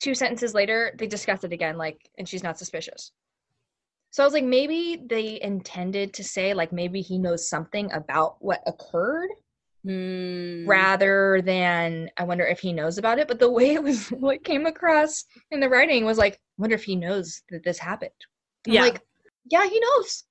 two 0.00 0.14
sentences 0.14 0.54
later 0.54 0.92
they 0.98 1.06
discuss 1.06 1.44
it 1.44 1.52
again 1.52 1.76
like 1.76 2.08
and 2.18 2.28
she's 2.28 2.42
not 2.42 2.58
suspicious 2.58 3.12
so 4.10 4.22
i 4.22 4.26
was 4.26 4.32
like 4.32 4.44
maybe 4.44 5.02
they 5.08 5.40
intended 5.40 6.12
to 6.14 6.24
say 6.24 6.54
like 6.54 6.72
maybe 6.72 7.00
he 7.00 7.18
knows 7.18 7.48
something 7.48 7.90
about 7.92 8.36
what 8.40 8.62
occurred 8.66 9.30
Hmm. 9.84 10.66
rather 10.68 11.40
than 11.40 12.10
i 12.16 12.24
wonder 12.24 12.44
if 12.44 12.58
he 12.58 12.72
knows 12.72 12.98
about 12.98 13.20
it 13.20 13.28
but 13.28 13.38
the 13.38 13.48
way 13.58 13.74
it 13.74 13.82
was 13.82 14.08
what 14.08 14.42
came 14.42 14.66
across 14.66 15.24
in 15.52 15.60
the 15.60 15.68
writing 15.68 16.04
was 16.04 16.18
like 16.18 16.34
I 16.34 16.38
wonder 16.58 16.74
if 16.74 16.82
he 16.84 16.96
knows 16.96 17.42
that 17.50 17.62
this 17.62 17.78
happened 17.78 18.10
I'm 18.66 18.74
Yeah. 18.74 18.82
like 18.82 19.00
yeah 19.50 19.66
he 19.68 19.78
knows 19.80 20.24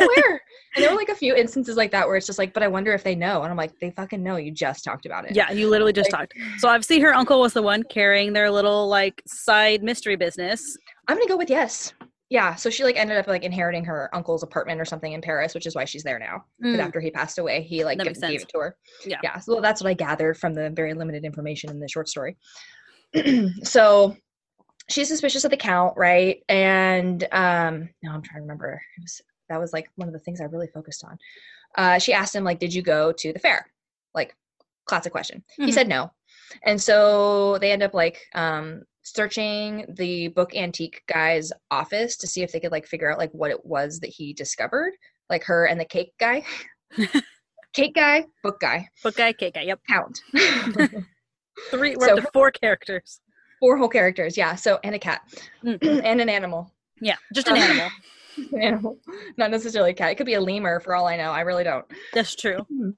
aware 0.00 0.40
and 0.74 0.82
there 0.84 0.90
were 0.90 0.96
like 0.96 1.08
a 1.10 1.14
few 1.14 1.34
instances 1.34 1.76
like 1.76 1.90
that 1.90 2.06
where 2.06 2.16
it's 2.16 2.26
just 2.26 2.38
like 2.38 2.52
but 2.54 2.62
i 2.62 2.68
wonder 2.68 2.92
if 2.92 3.02
they 3.04 3.14
know 3.14 3.42
and 3.42 3.50
i'm 3.50 3.56
like 3.56 3.78
they 3.80 3.90
fucking 3.90 4.22
know 4.22 4.36
you 4.36 4.50
just 4.50 4.84
talked 4.84 5.04
about 5.06 5.24
it 5.24 5.34
Yeah, 5.36 5.50
you 5.52 5.68
literally 5.68 5.92
just 5.92 6.10
Like- 6.12 6.30
talked. 6.30 6.34
So 6.58 6.68
obviously 6.68 6.98
her 7.00 7.14
uncle 7.14 7.40
was 7.40 7.52
the 7.52 7.62
one 7.62 7.82
carrying 7.84 8.32
their 8.32 8.50
little 8.50 8.88
like 8.88 9.22
side 9.26 9.82
mystery 9.82 10.16
business. 10.16 10.76
I'm 11.08 11.16
gonna 11.16 11.28
go 11.28 11.36
with 11.36 11.50
yes. 11.50 11.92
Yeah, 12.30 12.54
so 12.54 12.70
she 12.70 12.82
like 12.84 12.96
ended 12.96 13.18
up 13.18 13.26
like 13.26 13.42
inheriting 13.42 13.84
her 13.84 14.08
uncle's 14.14 14.42
apartment 14.42 14.80
or 14.80 14.86
something 14.86 15.12
in 15.12 15.20
Paris, 15.20 15.54
which 15.54 15.66
is 15.66 15.74
why 15.74 15.84
she's 15.84 16.02
there 16.02 16.18
now. 16.18 16.44
Because 16.58 16.78
Mm. 16.78 16.84
after 16.86 16.98
he 17.00 17.10
passed 17.10 17.38
away, 17.38 17.60
he 17.62 17.84
like 17.84 17.98
That 17.98 18.04
g- 18.04 18.08
makes 18.10 18.20
gave 18.20 18.40
it 18.40 18.48
to 18.48 18.58
her. 18.60 18.76
Yeah. 19.04 19.18
Yeah. 19.22 19.38
So 19.40 19.60
that's 19.60 19.82
what 19.82 19.90
I 19.90 19.94
gathered 19.94 20.38
from 20.38 20.54
the 20.54 20.70
very 20.70 20.94
limited 20.94 21.24
information 21.26 21.68
in 21.68 21.78
the 21.78 21.88
short 21.88 22.08
story. 22.08 22.38
so 23.62 24.16
she's 24.88 25.08
suspicious 25.08 25.44
of 25.44 25.50
the 25.50 25.56
count, 25.58 25.94
right? 25.96 26.42
And 26.48 27.22
um 27.32 27.90
no, 28.02 28.12
I'm 28.12 28.22
trying 28.22 28.38
to 28.38 28.42
remember. 28.42 28.80
It 28.98 29.02
was 29.02 29.20
that 29.52 29.60
was 29.60 29.72
like 29.72 29.88
one 29.96 30.08
of 30.08 30.14
the 30.14 30.18
things 30.20 30.40
I 30.40 30.44
really 30.44 30.66
focused 30.68 31.04
on. 31.04 31.18
Uh 31.76 31.98
she 31.98 32.12
asked 32.12 32.34
him, 32.34 32.44
like, 32.44 32.58
did 32.58 32.72
you 32.74 32.82
go 32.82 33.12
to 33.12 33.32
the 33.32 33.38
fair? 33.38 33.66
Like 34.14 34.34
classic 34.86 35.12
question. 35.12 35.44
He 35.56 35.66
Mhm. 35.66 35.74
said 35.74 35.88
no. 35.88 36.10
And 36.64 36.80
so 36.80 37.58
they 37.58 37.70
end 37.72 37.82
up 37.82 37.94
like 37.94 38.18
um 38.34 38.82
searching 39.02 39.84
the 39.96 40.28
book 40.28 40.54
antique 40.54 41.02
guy's 41.08 41.52
office 41.70 42.16
to 42.16 42.26
see 42.26 42.42
if 42.42 42.52
they 42.52 42.60
could 42.60 42.72
like 42.72 42.86
figure 42.86 43.10
out 43.10 43.18
like 43.18 43.32
what 43.32 43.50
it 43.50 43.64
was 43.64 44.00
that 44.00 44.10
he 44.10 44.32
discovered, 44.32 44.92
like 45.30 45.44
her 45.44 45.66
and 45.66 45.78
the 45.80 45.84
cake 45.84 46.12
guy. 46.20 46.44
cake 47.72 47.94
guy, 47.94 48.24
book 48.42 48.60
guy, 48.60 48.88
Book 49.02 49.16
guy, 49.16 49.32
cake 49.32 49.54
guy. 49.54 49.62
Yep. 49.62 49.80
count. 49.88 50.20
Three. 51.70 51.96
We're 51.96 52.06
So- 52.08 52.16
up 52.18 52.24
to 52.24 52.30
four 52.32 52.50
characters. 52.50 53.20
Four 53.60 53.76
whole 53.78 53.88
characters, 53.88 54.36
yeah. 54.36 54.56
So 54.56 54.78
and 54.84 54.94
a 54.94 54.98
cat. 54.98 55.22
Mm. 55.64 55.78
and 56.04 56.20
an 56.20 56.28
animal. 56.28 56.72
Yeah, 57.00 57.16
just 57.34 57.46
an 57.48 57.54
Um, 57.56 57.62
animal. 57.62 57.90
An 58.52 58.62
animal. 58.62 58.98
Not 59.36 59.50
necessarily 59.50 59.90
a 59.90 59.94
cat. 59.94 60.12
It 60.12 60.14
could 60.16 60.26
be 60.26 60.34
a 60.34 60.40
lemur 60.40 60.80
for 60.80 60.94
all 60.94 61.06
I 61.06 61.16
know. 61.16 61.30
I 61.30 61.40
really 61.40 61.64
don't. 61.64 61.84
That's 62.12 62.34
true. 62.34 62.58
Hmm. 62.68 62.90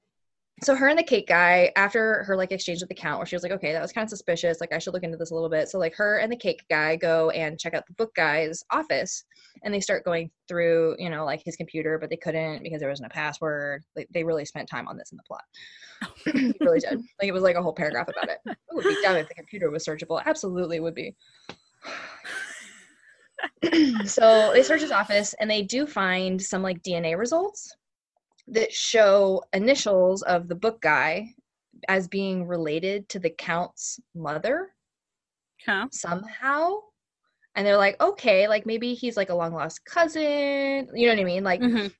so 0.63 0.73
her 0.73 0.87
and 0.87 0.97
the 0.97 1.03
cake 1.03 1.27
guy 1.27 1.71
after 1.75 2.23
her 2.23 2.37
like 2.37 2.51
exchange 2.51 2.79
with 2.79 2.87
the 2.87 2.95
count 2.95 3.19
where 3.19 3.25
she 3.25 3.35
was 3.35 3.43
like 3.43 3.51
okay 3.51 3.73
that 3.73 3.81
was 3.81 3.91
kind 3.91 4.05
of 4.05 4.09
suspicious 4.09 4.61
like 4.61 4.71
i 4.71 4.79
should 4.79 4.93
look 4.93 5.03
into 5.03 5.17
this 5.17 5.31
a 5.31 5.33
little 5.33 5.49
bit 5.49 5.67
so 5.67 5.77
like 5.77 5.93
her 5.93 6.19
and 6.19 6.31
the 6.31 6.37
cake 6.37 6.63
guy 6.69 6.95
go 6.95 7.29
and 7.31 7.59
check 7.59 7.73
out 7.73 7.85
the 7.87 7.93
book 7.95 8.15
guy's 8.15 8.63
office 8.71 9.25
and 9.63 9.73
they 9.73 9.81
start 9.81 10.05
going 10.05 10.31
through 10.47 10.95
you 10.97 11.09
know 11.09 11.25
like 11.25 11.41
his 11.43 11.57
computer 11.57 11.97
but 11.99 12.09
they 12.09 12.15
couldn't 12.15 12.63
because 12.63 12.79
there 12.79 12.87
wasn't 12.87 13.05
a 13.05 13.13
password 13.13 13.83
like 13.97 14.07
they 14.13 14.23
really 14.23 14.45
spent 14.45 14.69
time 14.69 14.87
on 14.87 14.95
this 14.95 15.11
in 15.11 15.17
the 15.17 15.23
plot 15.23 15.43
really 16.61 16.79
did 16.79 16.99
like 17.19 17.27
it 17.27 17.33
was 17.33 17.43
like 17.43 17.57
a 17.57 17.61
whole 17.61 17.73
paragraph 17.73 18.07
about 18.07 18.29
it 18.29 18.37
it 18.45 18.57
would 18.71 18.85
be 18.85 18.97
dumb 19.01 19.17
if 19.17 19.27
the 19.27 19.33
computer 19.33 19.69
was 19.69 19.85
searchable 19.85 20.23
absolutely 20.25 20.79
would 20.79 20.95
be 20.95 21.13
so 24.05 24.51
they 24.53 24.63
search 24.63 24.81
his 24.81 24.91
office 24.91 25.33
and 25.39 25.49
they 25.49 25.61
do 25.63 25.85
find 25.87 26.41
some 26.41 26.61
like 26.61 26.81
dna 26.83 27.17
results 27.17 27.75
that 28.47 28.71
show 28.71 29.43
initials 29.53 30.21
of 30.23 30.47
the 30.47 30.55
book 30.55 30.81
guy 30.81 31.33
as 31.87 32.07
being 32.07 32.47
related 32.47 33.07
to 33.09 33.19
the 33.19 33.29
count's 33.29 33.99
mother 34.13 34.69
Huh? 35.65 35.87
somehow 35.91 36.75
and 37.55 37.65
they're 37.65 37.77
like 37.77 37.99
okay 38.01 38.47
like 38.47 38.65
maybe 38.65 38.93
he's 38.93 39.17
like 39.17 39.29
a 39.29 39.35
long 39.35 39.53
lost 39.53 39.83
cousin 39.85 40.89
you 40.93 41.07
know 41.07 41.13
what 41.13 41.19
i 41.19 41.23
mean 41.23 41.43
like 41.43 41.61
Mhm. 41.61 41.91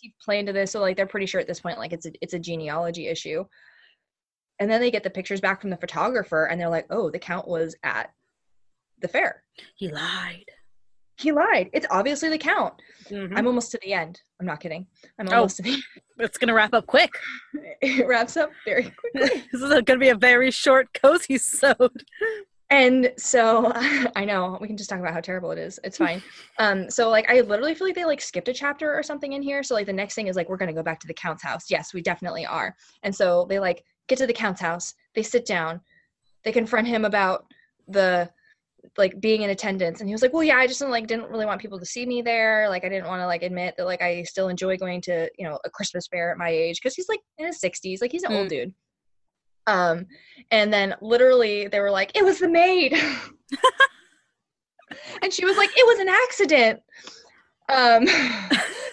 he 0.00 0.14
play 0.22 0.38
into 0.38 0.52
this 0.52 0.72
so 0.72 0.80
like 0.80 0.96
they're 0.96 1.06
pretty 1.06 1.26
sure 1.26 1.40
at 1.40 1.46
this 1.46 1.60
point 1.60 1.78
like 1.78 1.92
it's 1.92 2.06
a, 2.06 2.12
it's 2.20 2.34
a 2.34 2.38
genealogy 2.38 3.06
issue 3.08 3.44
and 4.60 4.70
then 4.70 4.80
they 4.80 4.90
get 4.90 5.04
the 5.04 5.10
pictures 5.10 5.40
back 5.40 5.60
from 5.60 5.70
the 5.70 5.76
photographer 5.76 6.44
and 6.46 6.60
they're 6.60 6.68
like 6.68 6.86
oh 6.90 7.08
the 7.10 7.18
count 7.18 7.48
was 7.48 7.74
at 7.82 8.10
the 9.00 9.08
fair 9.08 9.42
He 9.76 9.88
lied. 9.88 10.44
He 11.18 11.32
lied. 11.32 11.68
It's 11.72 11.86
obviously 11.90 12.28
the 12.28 12.38
count. 12.38 12.74
Mhm. 13.10 13.32
i'm 13.36 13.46
almost 13.46 13.70
to 13.72 13.78
the 13.82 13.92
end. 13.94 14.20
I'm 14.38 14.46
not 14.46 14.60
kidding. 14.60 14.86
I'm 15.18 15.28
Oh. 15.30 15.36
almost 15.36 15.56
to 15.56 15.62
the 15.62 15.82
It's 16.18 16.36
gonna 16.38 16.54
wrap 16.54 16.74
up 16.74 16.86
quick. 16.86 17.10
it 17.80 18.06
wraps 18.06 18.36
up 18.36 18.50
very 18.64 18.84
quickly. 19.00 19.42
This 19.52 19.62
is 19.62 19.82
gonna 19.82 19.98
be 19.98 20.10
a 20.10 20.14
very 20.14 20.50
short 20.50 20.88
cozy 21.00 21.38
sode. 21.38 22.04
and 22.70 23.12
so 23.16 23.72
i 24.14 24.24
know 24.26 24.58
we 24.60 24.66
can 24.68 24.76
just 24.76 24.90
talk 24.90 25.00
about 25.00 25.14
how 25.14 25.20
terrible 25.20 25.50
it 25.52 25.58
is. 25.58 25.80
It's 25.84 25.96
fine. 25.98 26.22
Um 26.58 26.90
so 26.90 27.08
like 27.08 27.28
i 27.30 27.40
literally 27.40 27.74
feel 27.74 27.86
like 27.86 27.96
they 27.96 28.04
like 28.04 28.20
skipped 28.20 28.48
a 28.48 28.52
chapter 28.52 28.94
or 28.94 29.02
something 29.02 29.32
in 29.32 29.42
here. 29.42 29.62
So 29.62 29.74
like 29.74 29.86
the 29.86 29.92
next 29.92 30.14
thing 30.14 30.26
is 30.28 30.36
like 30.36 30.48
we're 30.48 30.56
gonna 30.58 30.72
go 30.80 30.82
back 30.82 31.00
to 31.00 31.06
the 31.08 31.14
count's 31.14 31.42
house. 31.42 31.64
Yes 31.70 31.94
we 31.94 32.02
definitely 32.02 32.44
are. 32.46 32.76
And 33.02 33.14
so 33.14 33.46
they 33.48 33.58
like 33.58 33.82
get 34.08 34.18
to 34.18 34.26
the 34.26 34.32
count's 34.44 34.60
house. 34.60 34.94
They 35.14 35.22
sit 35.22 35.46
down. 35.46 35.80
They 36.44 36.52
confront 36.52 36.86
him 36.86 37.04
about 37.04 37.46
the 37.88 38.30
like 38.96 39.20
being 39.20 39.42
in 39.42 39.50
attendance 39.50 40.00
and 40.00 40.08
he 40.08 40.14
was 40.14 40.22
like 40.22 40.32
well 40.32 40.42
yeah 40.42 40.56
i 40.56 40.66
just 40.66 40.78
didn't 40.80 40.92
like 40.92 41.06
didn't 41.06 41.30
really 41.30 41.46
want 41.46 41.60
people 41.60 41.78
to 41.78 41.86
see 41.86 42.06
me 42.06 42.22
there 42.22 42.68
like 42.68 42.84
i 42.84 42.88
didn't 42.88 43.06
want 43.06 43.20
to 43.20 43.26
like 43.26 43.42
admit 43.42 43.74
that 43.76 43.84
like 43.84 44.00
i 44.02 44.22
still 44.22 44.48
enjoy 44.48 44.76
going 44.76 45.00
to 45.00 45.28
you 45.38 45.46
know 45.48 45.58
a 45.64 45.70
christmas 45.70 46.06
fair 46.06 46.30
at 46.30 46.38
my 46.38 46.48
age 46.48 46.80
because 46.80 46.94
he's 46.94 47.08
like 47.08 47.20
in 47.38 47.46
his 47.46 47.60
60s 47.60 48.00
like 48.00 48.12
he's 48.12 48.22
an 48.24 48.32
old 48.32 48.46
Mm. 48.46 48.48
dude. 48.48 48.74
Um 49.66 50.06
and 50.50 50.72
then 50.72 50.94
literally 51.02 51.68
they 51.68 51.80
were 51.80 51.90
like 51.90 52.16
it 52.16 52.24
was 52.24 52.38
the 52.38 52.48
maid. 52.48 52.94
And 55.22 55.32
she 55.32 55.44
was 55.44 55.56
like 55.56 55.70
it 55.76 55.86
was 55.86 55.98
an 55.98 56.08
accident. 56.08 56.80
Um 57.68 58.06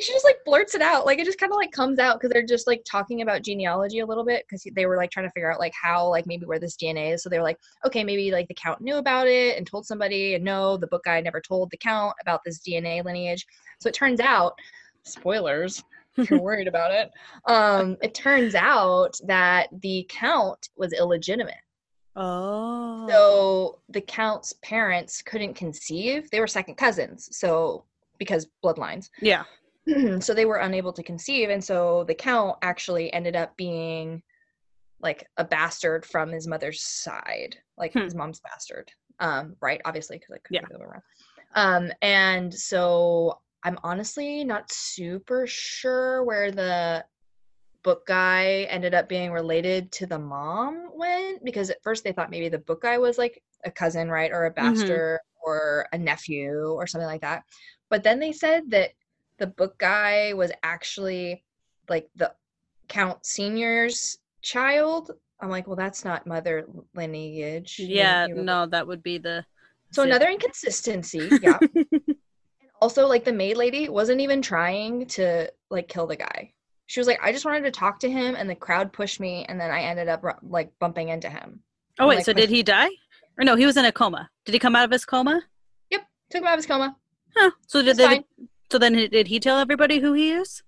she 0.00 0.12
just 0.12 0.24
like 0.24 0.38
blurts 0.44 0.74
it 0.74 0.82
out. 0.82 1.06
Like 1.06 1.18
it 1.18 1.24
just 1.24 1.38
kind 1.38 1.52
of 1.52 1.56
like 1.56 1.72
comes 1.72 1.98
out 1.98 2.18
because 2.18 2.30
they're 2.32 2.46
just 2.46 2.66
like 2.66 2.82
talking 2.84 3.22
about 3.22 3.42
genealogy 3.42 3.98
a 3.98 4.06
little 4.06 4.24
bit 4.24 4.44
because 4.46 4.64
they 4.74 4.86
were 4.86 4.96
like 4.96 5.10
trying 5.10 5.26
to 5.26 5.32
figure 5.32 5.52
out 5.52 5.58
like 5.58 5.72
how 5.80 6.08
like 6.08 6.26
maybe 6.26 6.46
where 6.46 6.60
this 6.60 6.76
dna 6.76 7.14
is. 7.14 7.22
So 7.22 7.28
they 7.28 7.38
were 7.38 7.44
like 7.44 7.58
okay 7.84 8.04
maybe 8.04 8.30
like 8.30 8.48
the 8.48 8.54
count 8.54 8.80
knew 8.80 8.96
about 8.96 9.26
it 9.26 9.56
and 9.56 9.66
told 9.66 9.86
somebody 9.86 10.34
and 10.34 10.44
no 10.44 10.76
the 10.76 10.86
book 10.86 11.04
guy 11.04 11.20
never 11.20 11.40
told 11.40 11.70
the 11.70 11.76
count 11.76 12.14
about 12.20 12.40
this 12.44 12.60
dna 12.60 13.04
lineage. 13.04 13.46
So 13.80 13.88
it 13.88 13.94
turns 13.94 14.20
out 14.20 14.54
spoilers 15.02 15.82
if 16.16 16.30
you're 16.30 16.40
worried 16.40 16.68
about 16.74 16.92
it 16.92 17.10
um 17.46 17.96
it 18.02 18.14
turns 18.14 18.54
out 18.54 19.18
that 19.26 19.68
the 19.80 20.06
count 20.08 20.68
was 20.76 20.92
illegitimate. 20.92 21.54
Oh. 22.20 23.06
so 23.08 23.78
the 23.88 24.00
count's 24.00 24.52
parents 24.62 25.22
couldn't 25.22 25.54
conceive. 25.54 26.28
They 26.30 26.40
were 26.40 26.48
second 26.48 26.74
cousins 26.74 27.28
so 27.32 27.84
because 28.18 28.48
bloodlines. 28.64 29.10
Yeah. 29.20 29.44
so 30.20 30.34
they 30.34 30.44
were 30.44 30.56
unable 30.56 30.92
to 30.92 31.02
conceive 31.02 31.50
and 31.50 31.62
so 31.62 32.04
the 32.04 32.14
count 32.14 32.56
actually 32.62 33.12
ended 33.12 33.36
up 33.36 33.56
being 33.56 34.22
like 35.00 35.26
a 35.36 35.44
bastard 35.44 36.04
from 36.04 36.30
his 36.30 36.46
mother's 36.46 36.82
side 36.82 37.56
like 37.76 37.92
Hmm. 37.92 38.00
his 38.00 38.14
mom's 38.14 38.40
bastard 38.40 38.90
um 39.20 39.56
right 39.60 39.80
obviously 39.84 40.16
because 40.18 40.34
i 40.34 40.38
couldn't 40.38 40.56
Yeah. 40.56 40.60
think 40.60 40.72
of 40.72 40.78
the 40.80 40.84
other 40.84 40.90
way 40.90 41.64
around. 41.64 41.86
um 41.88 41.92
and 42.02 42.52
so 42.52 43.38
i'm 43.64 43.78
honestly 43.82 44.44
not 44.44 44.70
super 44.70 45.46
sure 45.46 46.24
where 46.24 46.50
the 46.50 47.04
book 47.84 48.04
guy 48.06 48.66
ended 48.68 48.92
up 48.92 49.08
being 49.08 49.30
related 49.30 49.90
to 49.92 50.04
the 50.06 50.18
mom 50.18 50.88
went 50.92 51.42
because 51.44 51.70
at 51.70 51.82
first 51.82 52.02
they 52.04 52.12
thought 52.12 52.30
maybe 52.30 52.48
the 52.48 52.58
book 52.58 52.82
guy 52.82 52.98
was 52.98 53.18
like 53.18 53.40
a 53.64 53.70
cousin 53.70 54.10
right 54.10 54.32
or 54.32 54.46
a 54.46 54.50
bastard 54.50 55.20
or 55.46 55.86
a 55.92 55.98
nephew 55.98 56.72
or 56.72 56.86
something 56.86 57.06
like 57.06 57.20
that 57.20 57.42
but 57.88 58.02
then 58.02 58.18
they 58.18 58.32
said 58.32 58.64
that 58.68 58.90
the 59.38 59.46
book 59.46 59.78
guy 59.78 60.32
was 60.34 60.50
actually 60.62 61.44
like 61.88 62.08
the 62.16 62.32
count 62.88 63.24
senior's 63.24 64.18
child 64.42 65.10
i'm 65.40 65.50
like 65.50 65.66
well 65.66 65.76
that's 65.76 66.04
not 66.04 66.26
mother 66.26 66.66
lineage 66.94 67.78
Yeah. 67.78 68.26
you 68.26 68.34
know, 68.36 68.42
No, 68.42 68.66
that 68.66 68.86
would 68.86 69.02
be 69.02 69.18
the. 69.18 69.44
so 69.92 70.02
Sid. 70.02 70.10
another 70.10 70.28
inconsistency 70.28 71.28
yeah 71.42 71.58
and 71.60 72.70
also 72.80 73.06
like 73.06 73.24
the 73.24 73.32
maid 73.32 73.56
lady 73.56 73.88
wasn't 73.88 74.20
even 74.20 74.40
trying 74.42 75.06
to 75.06 75.50
like 75.70 75.88
kill 75.88 76.06
the 76.06 76.16
guy 76.16 76.52
she 76.86 77.00
was 77.00 77.06
like 77.06 77.18
i 77.22 77.32
just 77.32 77.44
wanted 77.44 77.62
to 77.64 77.70
talk 77.70 77.98
to 78.00 78.10
him 78.10 78.34
and 78.36 78.48
the 78.48 78.54
crowd 78.54 78.92
pushed 78.92 79.20
me 79.20 79.44
and 79.48 79.60
then 79.60 79.70
i 79.70 79.80
ended 79.80 80.08
up 80.08 80.22
like 80.42 80.70
bumping 80.78 81.08
into 81.08 81.28
him 81.28 81.60
Oh 82.00 82.06
wait. 82.06 82.16
like, 82.16 82.24
so 82.26 82.32
did 82.32 82.48
he 82.48 82.62
die? 82.62 82.90
Or 83.36 83.44
no? 83.44 83.56
He 83.56 83.66
was 83.66 83.76
in 83.76 83.84
a 83.84 83.90
coma. 83.90 84.30
Did 84.44 84.52
he 84.52 84.60
come 84.60 84.76
out 84.76 84.84
of 84.84 84.90
his 84.92 85.04
coma? 85.04 85.42
Yep, 85.90 86.02
took 86.30 86.42
him 86.42 86.46
out 86.46 86.52
of 86.54 86.58
his 86.58 86.66
coma 86.66 86.96
Huh. 87.36 87.50
So 87.66 87.82
did 87.82 87.96
they? 87.96 88.04
fine. 88.06 88.24
So 88.70 88.78
then, 88.78 88.94
he- 88.94 89.08
did 89.08 89.28
he 89.28 89.40
tell 89.40 89.58
everybody 89.58 89.98
who 90.00 90.12
he 90.12 90.30
is? 90.32 90.62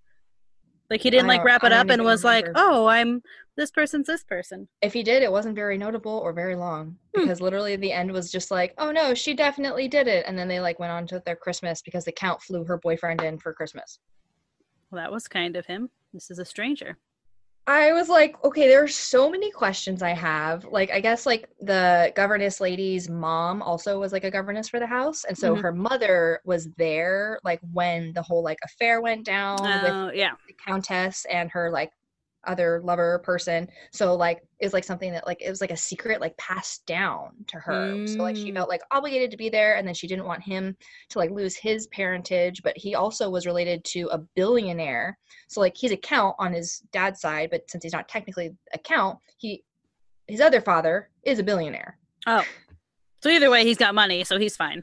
Like 0.88 1.02
he 1.02 1.10
didn't 1.10 1.28
like 1.28 1.44
wrap 1.44 1.62
it 1.62 1.72
up 1.72 1.88
and 1.90 2.02
was 2.02 2.24
like, 2.24 2.46
"Oh, 2.56 2.86
I'm 2.86 3.22
this 3.56 3.70
person's 3.70 4.06
this 4.08 4.24
person." 4.24 4.66
if 4.82 4.92
he 4.92 5.02
did 5.02 5.22
it 5.22 5.30
wasn't 5.30 5.54
very 5.54 5.76
notable 5.78 6.18
or 6.18 6.32
very 6.32 6.56
long 6.56 6.96
Hmm. 7.14 7.22
because 7.22 7.40
literally 7.40 7.76
the 7.76 7.92
end 7.92 8.10
was 8.10 8.32
just 8.32 8.50
like 8.50 8.72
oh 8.78 8.90
no 8.90 9.12
she 9.12 9.34
definitely 9.34 9.86
did 9.86 10.08
it 10.08 10.24
and 10.26 10.38
then 10.38 10.48
they 10.48 10.60
like 10.60 10.78
went 10.78 10.92
on 10.92 11.06
to 11.08 11.22
their 11.26 11.36
christmas 11.36 11.82
because 11.82 12.04
the 12.06 12.12
count 12.12 12.40
flew 12.40 12.64
her 12.64 12.78
boyfriend 12.78 13.20
in 13.22 13.38
for 13.38 13.52
christmas 13.52 13.98
Well, 14.90 15.02
that 15.02 15.12
was 15.12 15.28
kind 15.28 15.56
of 15.56 15.66
him. 15.66 15.90
This 16.14 16.30
is 16.30 16.38
a 16.38 16.44
stranger. 16.44 16.96
I 17.72 17.92
was 17.92 18.08
like, 18.08 18.42
okay, 18.44 18.66
there 18.66 18.82
are 18.82 18.88
so 18.88 19.30
many 19.30 19.50
questions 19.52 20.02
I 20.02 20.10
have. 20.10 20.64
Like, 20.64 20.90
I 20.90 20.98
guess 21.00 21.24
like 21.24 21.48
the 21.60 22.12
governess 22.16 22.60
lady's 22.60 23.08
mom 23.08 23.62
also 23.62 24.00
was 24.00 24.12
like 24.12 24.24
a 24.24 24.30
governess 24.30 24.68
for 24.68 24.80
the 24.80 24.86
house, 24.88 25.22
and 25.24 25.38
so 25.38 25.54
Mhm. 25.54 25.62
her 25.62 25.72
mother 25.72 26.40
was 26.44 26.68
there 26.78 27.38
like 27.44 27.60
when 27.72 28.12
the 28.14 28.22
whole 28.22 28.42
like 28.42 28.58
affair 28.64 29.00
went 29.00 29.24
down 29.24 29.78
with 29.80 29.94
Oh, 29.94 30.10
yeah. 30.12 30.34
the 30.48 30.54
countess 30.66 31.26
and 31.30 31.48
her 31.52 31.70
like 31.70 31.92
other 32.46 32.80
lover 32.84 33.18
person. 33.20 33.68
So 33.92 34.14
like 34.14 34.42
it's 34.58 34.72
like 34.72 34.84
something 34.84 35.12
that 35.12 35.26
like 35.26 35.42
it 35.42 35.50
was 35.50 35.60
like 35.60 35.70
a 35.70 35.76
secret 35.76 36.20
like 36.20 36.36
passed 36.38 36.84
down 36.86 37.30
to 37.48 37.58
her. 37.58 38.06
So 38.06 38.18
like 38.22 38.36
she 38.36 38.50
Mm. 38.50 38.54
felt 38.54 38.68
like 38.68 38.80
obligated 38.90 39.30
to 39.30 39.36
be 39.36 39.48
there, 39.48 39.76
and 39.76 39.86
then 39.86 39.94
she 39.94 40.06
didn't 40.06 40.24
want 40.26 40.42
him 40.42 40.76
to 41.10 41.18
like 41.18 41.30
lose 41.30 41.56
his 41.56 41.86
parentage, 41.88 42.62
but 42.62 42.76
he 42.76 42.94
also 42.94 43.28
was 43.30 43.46
related 43.46 43.84
to 43.84 44.08
a 44.12 44.18
billionaire. 44.36 45.18
So 45.48 45.60
like 45.60 45.76
he's 45.76 45.92
a 45.92 45.96
count 45.96 46.36
on 46.38 46.52
his 46.52 46.82
dad's 46.92 47.20
side, 47.20 47.50
but 47.50 47.68
since 47.70 47.84
he's 47.84 47.92
not 47.92 48.08
technically 48.08 48.50
a 48.72 48.78
count, 48.78 49.18
he 49.38 49.62
his 50.26 50.40
other 50.40 50.60
father 50.60 51.10
is 51.24 51.38
a 51.38 51.42
billionaire. 51.42 51.98
Oh. 52.26 52.44
So 53.22 53.28
either 53.30 53.50
way, 53.50 53.64
he's 53.64 53.76
got 53.76 53.94
money, 53.94 54.24
so 54.24 54.38
he's 54.38 54.56
fine. 54.56 54.82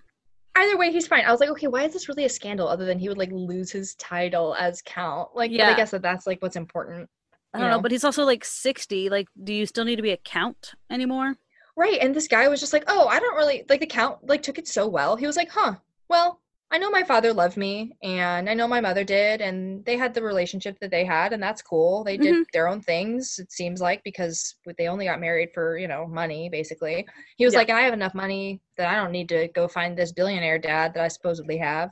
Either 0.56 0.78
way, 0.78 0.92
he's 0.92 1.08
fine. 1.08 1.24
I 1.24 1.32
was 1.32 1.40
like, 1.40 1.50
okay, 1.52 1.68
why 1.68 1.84
is 1.84 1.94
this 1.94 2.10
really 2.10 2.26
a 2.26 2.30
scandal? 2.30 2.68
Other 2.68 2.86
than 2.86 2.98
he 3.00 3.10
would 3.10 3.18
like 3.18 3.32
lose 3.32 3.72
his 3.72 3.94
title 3.96 4.56
as 4.56 4.82
count. 4.82 5.30
Like, 5.36 5.52
but 5.52 5.58
Yeah. 5.58 5.70
I 5.70 5.76
guess 5.76 5.92
that 5.92 6.02
that's 6.02 6.26
like 6.28 6.42
what's 6.42 6.56
important. 6.56 7.08
I 7.54 7.60
don't 7.60 7.70
know, 7.70 7.77
know. 7.77 7.82
but 7.82 7.92
he's 7.92 8.04
also 8.04 8.24
like 8.25 8.44
60. 8.46 9.10
Like, 9.10 9.27
do 9.44 9.54
you 9.54 9.66
still 9.66 9.86
need 9.86 9.96
to 9.96 10.01
be 10.01 10.12
a 10.12 10.18
count 10.18 10.74
anymore? 10.92 11.36
Right. 11.75 12.00
And 12.01 12.16
this 12.16 12.27
guy 12.27 12.48
was 12.48 12.60
just 12.60 12.74
like, 12.74 12.84
oh, 12.88 13.08
I 13.08 13.20
don't 13.20 13.36
really 13.36 13.63
like 13.70 13.80
the 13.80 13.88
count, 13.88 14.18
like, 14.27 14.42
took 14.42 14.58
it 14.58 14.68
so 14.68 14.88
well. 14.88 15.16
He 15.16 15.27
was 15.27 15.38
like, 15.38 15.50
huh, 15.51 15.75
well, 16.10 16.42
I 16.70 16.77
know 16.77 16.89
my 16.89 17.04
father 17.04 17.32
loved 17.32 17.56
me 17.56 17.94
and 18.04 18.50
I 18.50 18.54
know 18.54 18.68
my 18.68 18.82
mother 18.82 19.04
did. 19.06 19.39
And 19.42 19.86
they 19.86 19.96
had 19.96 20.13
the 20.13 20.22
relationship 20.22 20.77
that 20.82 20.92
they 20.92 21.06
had. 21.06 21.32
And 21.32 21.42
that's 21.42 21.62
cool. 21.62 22.04
They 22.04 22.18
did 22.18 22.34
mm-hmm. 22.34 22.42
their 22.51 22.68
own 22.68 22.82
things, 22.82 23.39
it 23.39 23.51
seems 23.51 23.80
like, 23.80 24.04
because 24.04 24.56
they 24.77 24.88
only 24.88 25.06
got 25.06 25.22
married 25.22 25.50
for, 25.54 25.77
you 25.77 25.88
know, 25.88 26.06
money, 26.08 26.50
basically. 26.50 27.08
He 27.38 27.46
was 27.46 27.54
Yeah. 27.54 27.60
like, 27.60 27.70
I 27.70 27.82
have 27.82 27.94
enough 27.94 28.13
money 28.13 28.60
that 28.77 28.89
I 28.92 28.96
don't 29.01 29.12
need 29.13 29.30
to 29.30 29.48
go 29.50 29.68
find 29.68 29.98
this 29.98 30.12
billionaire 30.12 30.60
dad 30.60 30.94
that 30.94 31.04
I 31.04 31.08
supposedly 31.08 31.58
have. 31.58 31.92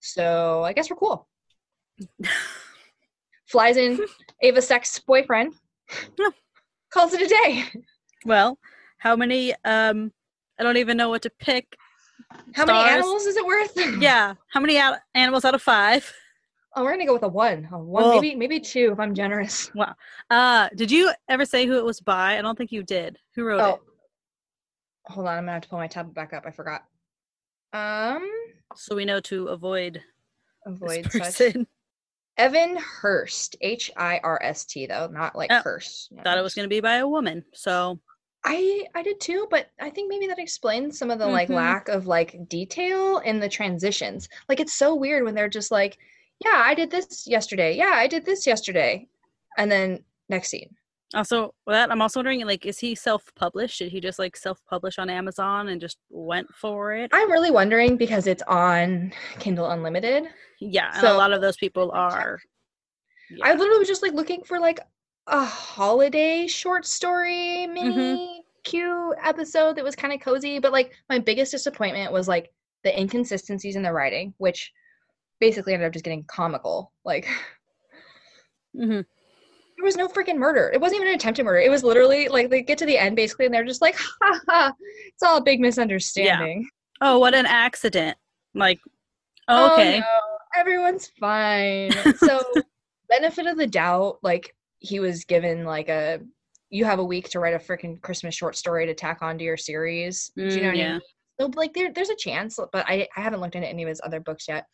So 0.00 0.62
I 0.62 0.72
guess 0.72 0.88
we're 0.88 0.96
cool. 0.96 1.28
Flies 3.52 3.76
in 3.76 4.00
Ava's 4.40 4.66
Sext's 4.66 4.98
boyfriend, 4.98 5.52
Yeah. 6.18 6.30
calls 6.90 7.12
it 7.12 7.20
a 7.20 7.28
day. 7.28 7.64
Well, 8.24 8.58
how 8.96 9.14
many? 9.14 9.52
Um, 9.64 10.10
I 10.58 10.62
don't 10.62 10.78
even 10.78 10.96
know 10.96 11.10
what 11.10 11.20
to 11.22 11.30
pick. 11.38 11.76
How 12.54 12.64
many 12.64 12.78
animals 12.78 13.26
is 13.26 13.36
it 13.36 13.44
worth? 13.44 13.72
Yeah, 14.00 14.34
how 14.48 14.60
many 14.60 14.78
out- 14.78 14.98
animals 15.14 15.44
out 15.44 15.54
of 15.54 15.60
five? 15.60 16.10
Oh, 16.74 16.82
we're 16.82 16.92
gonna 16.92 17.04
go 17.04 17.12
with 17.12 17.24
a 17.24 17.28
one. 17.28 17.68
A 17.72 17.78
one, 17.78 18.04
Oh. 18.04 18.12
maybe 18.20 18.34
maybe 18.34 18.58
two 18.58 18.90
if 18.92 18.98
I'm 18.98 19.14
generous. 19.14 19.70
Wow. 19.74 19.94
Uh, 20.30 20.70
did 20.74 20.90
you 20.90 21.12
ever 21.28 21.44
say 21.44 21.66
who 21.66 21.76
it 21.76 21.84
was 21.84 22.00
by? 22.00 22.38
I 22.38 22.42
don't 22.42 22.56
think 22.56 22.72
you 22.72 22.82
did. 22.82 23.18
Who 23.34 23.44
wrote 23.44 23.60
Oh, 23.60 23.74
it? 23.74 23.80
hold 25.12 25.26
on. 25.26 25.36
I'm 25.36 25.42
gonna 25.42 25.52
have 25.52 25.62
to 25.62 25.68
pull 25.68 25.78
my 25.78 25.88
tablet 25.88 26.14
back 26.14 26.32
up. 26.32 26.44
I 26.46 26.50
forgot. 26.52 26.84
Um, 27.74 28.26
So 28.76 28.96
we 28.96 29.04
know 29.04 29.20
to 29.20 29.48
avoid 29.48 30.02
avoid 30.64 31.04
person. 31.10 31.66
Evan 32.38 32.76
Hirst, 32.76 33.56
H 33.60 33.90
I 33.96 34.20
R 34.22 34.40
S 34.42 34.64
T 34.64 34.86
though, 34.86 35.06
not 35.08 35.36
like 35.36 35.52
Oh, 35.52 35.60
Hurst. 35.62 36.12
Thought 36.24 36.38
it 36.38 36.42
was 36.42 36.54
going 36.54 36.64
to 36.64 36.74
be 36.74 36.80
by 36.80 36.96
a 36.96 37.08
woman. 37.08 37.44
So 37.52 37.98
I 38.44 38.86
I 38.94 39.02
did 39.02 39.20
too, 39.20 39.46
but 39.50 39.68
I 39.80 39.90
think 39.90 40.08
maybe 40.08 40.26
that 40.26 40.38
explains 40.38 40.98
some 40.98 41.10
of 41.10 41.18
the 41.18 41.26
like 41.26 41.48
Mhm. 41.48 41.54
lack 41.54 41.88
of 41.88 42.06
like 42.06 42.48
detail 42.48 43.18
in 43.18 43.38
the 43.38 43.48
transitions. 43.48 44.28
Like 44.48 44.60
it's 44.60 44.74
so 44.74 44.94
weird 44.94 45.24
when 45.24 45.34
they're 45.34 45.48
just 45.48 45.70
like, 45.70 45.98
"Yeah, 46.44 46.62
I 46.64 46.74
did 46.74 46.90
this 46.90 47.26
yesterday. 47.26 47.76
Yeah, 47.76 47.92
I 47.92 48.06
did 48.08 48.24
this 48.24 48.46
yesterday," 48.46 49.08
and 49.58 49.70
then 49.70 50.02
next 50.28 50.48
scene. 50.48 50.74
Also 51.14 51.54
with 51.66 51.74
that, 51.74 51.90
I'm 51.90 52.00
also 52.02 52.20
wondering, 52.20 52.44
like, 52.46 52.64
is 52.66 52.78
he 52.78 52.94
self-published? 52.94 53.78
Did 53.78 53.90
he 53.92 54.00
just 54.00 54.18
like 54.18 54.36
self-publish 54.36 54.98
on 54.98 55.10
Amazon 55.10 55.68
and 55.68 55.80
just 55.80 55.98
went 56.10 56.48
for 56.54 56.92
it? 56.94 57.10
I'm 57.12 57.30
really 57.30 57.50
wondering 57.50 57.96
because 57.96 58.26
it's 58.26 58.42
on 58.44 59.12
Kindle 59.38 59.70
Unlimited. 59.70 60.24
yeah, 60.60 60.90
and 60.94 61.06
a 61.06 61.14
lot 61.14 61.32
of 61.32 61.40
those 61.40 61.56
people 61.56 61.88
Let 61.88 62.04
me 62.04 62.10
check. 62.16 62.26
are. 62.26 62.40
I 63.42 63.54
literally 63.54 63.78
was 63.78 63.88
just 63.88 64.02
like 64.02 64.12
looking 64.12 64.42
for 64.44 64.58
like 64.60 64.80
a 65.26 65.44
holiday 65.44 66.46
short 66.46 66.84
story 66.84 67.66
mini 67.66 68.44
cute 68.64 69.16
episode 69.24 69.76
that 69.76 69.84
was 69.84 69.96
kind 69.96 70.12
of 70.12 70.20
cozy. 70.20 70.58
But 70.58 70.72
like 70.72 70.92
my 71.08 71.18
biggest 71.18 71.52
disappointment 71.52 72.12
was 72.12 72.28
like 72.28 72.52
the 72.84 72.98
inconsistencies 72.98 73.76
in 73.76 73.82
the 73.82 73.92
writing, 73.92 74.34
which 74.38 74.72
basically 75.40 75.72
ended 75.72 75.86
up 75.86 75.92
just 75.92 76.04
getting 76.04 76.24
comical. 76.24 76.92
Like 77.04 77.26
Mhm. 78.76 79.04
There 79.82 79.86
was 79.88 79.96
no 79.96 80.06
freaking 80.06 80.36
murder. 80.36 80.70
It 80.72 80.80
wasn't 80.80 81.00
even 81.00 81.08
an 81.08 81.16
attempted 81.16 81.44
murder. 81.44 81.58
It 81.58 81.68
was 81.70 81.82
literally 81.82 82.28
like 82.28 82.50
they 82.50 82.62
get 82.62 82.78
to 82.78 82.86
the 82.86 82.96
end 82.96 83.16
basically 83.16 83.46
and 83.46 83.54
they're 83.54 83.64
just 83.64 83.82
like, 83.82 83.96
ha 84.22 84.40
ha, 84.48 84.72
it's 85.08 85.22
all 85.24 85.38
a 85.38 85.42
big 85.42 85.58
misunderstanding. 85.58 86.60
Yeah. 86.62 86.68
Oh, 87.08 87.18
what 87.18 87.34
an 87.34 87.46
accident! 87.46 88.16
Like, 88.54 88.78
Oh, 89.48 89.72
okay, 89.72 89.98
no, 89.98 90.04
everyone's 90.56 91.08
fine. 91.18 91.90
So, 92.16 92.44
benefit 93.08 93.46
of 93.46 93.56
the 93.58 93.66
doubt, 93.66 94.18
like 94.22 94.54
he 94.78 95.00
was 95.00 95.24
given 95.24 95.64
like 95.64 95.88
a 95.88 96.20
you 96.70 96.84
have 96.84 97.00
a 97.00 97.04
week 97.04 97.28
to 97.30 97.40
write 97.40 97.54
a 97.54 97.58
freaking 97.58 98.00
Christmas 98.02 98.36
short 98.36 98.56
story 98.56 98.86
to 98.86 98.94
tack 98.94 99.18
onto 99.20 99.44
your 99.44 99.56
series. 99.56 100.30
Do 100.36 100.42
you 100.44 100.60
know 100.62 100.68
Mm, 100.68 100.70
what 100.70 100.74
I 100.74 100.78
yeah. 100.78 100.92
mean? 100.92 101.00
So 101.40 101.50
like 101.56 101.74
there, 101.74 101.92
there's 101.92 102.08
a 102.10 102.16
chance, 102.16 102.56
but 102.72 102.84
I, 102.88 103.08
I 103.16 103.20
haven't 103.20 103.40
looked 103.40 103.56
into 103.56 103.68
any 103.68 103.82
of 103.82 103.88
his 103.88 104.00
other 104.04 104.20
books 104.20 104.46
yet. 104.46 104.64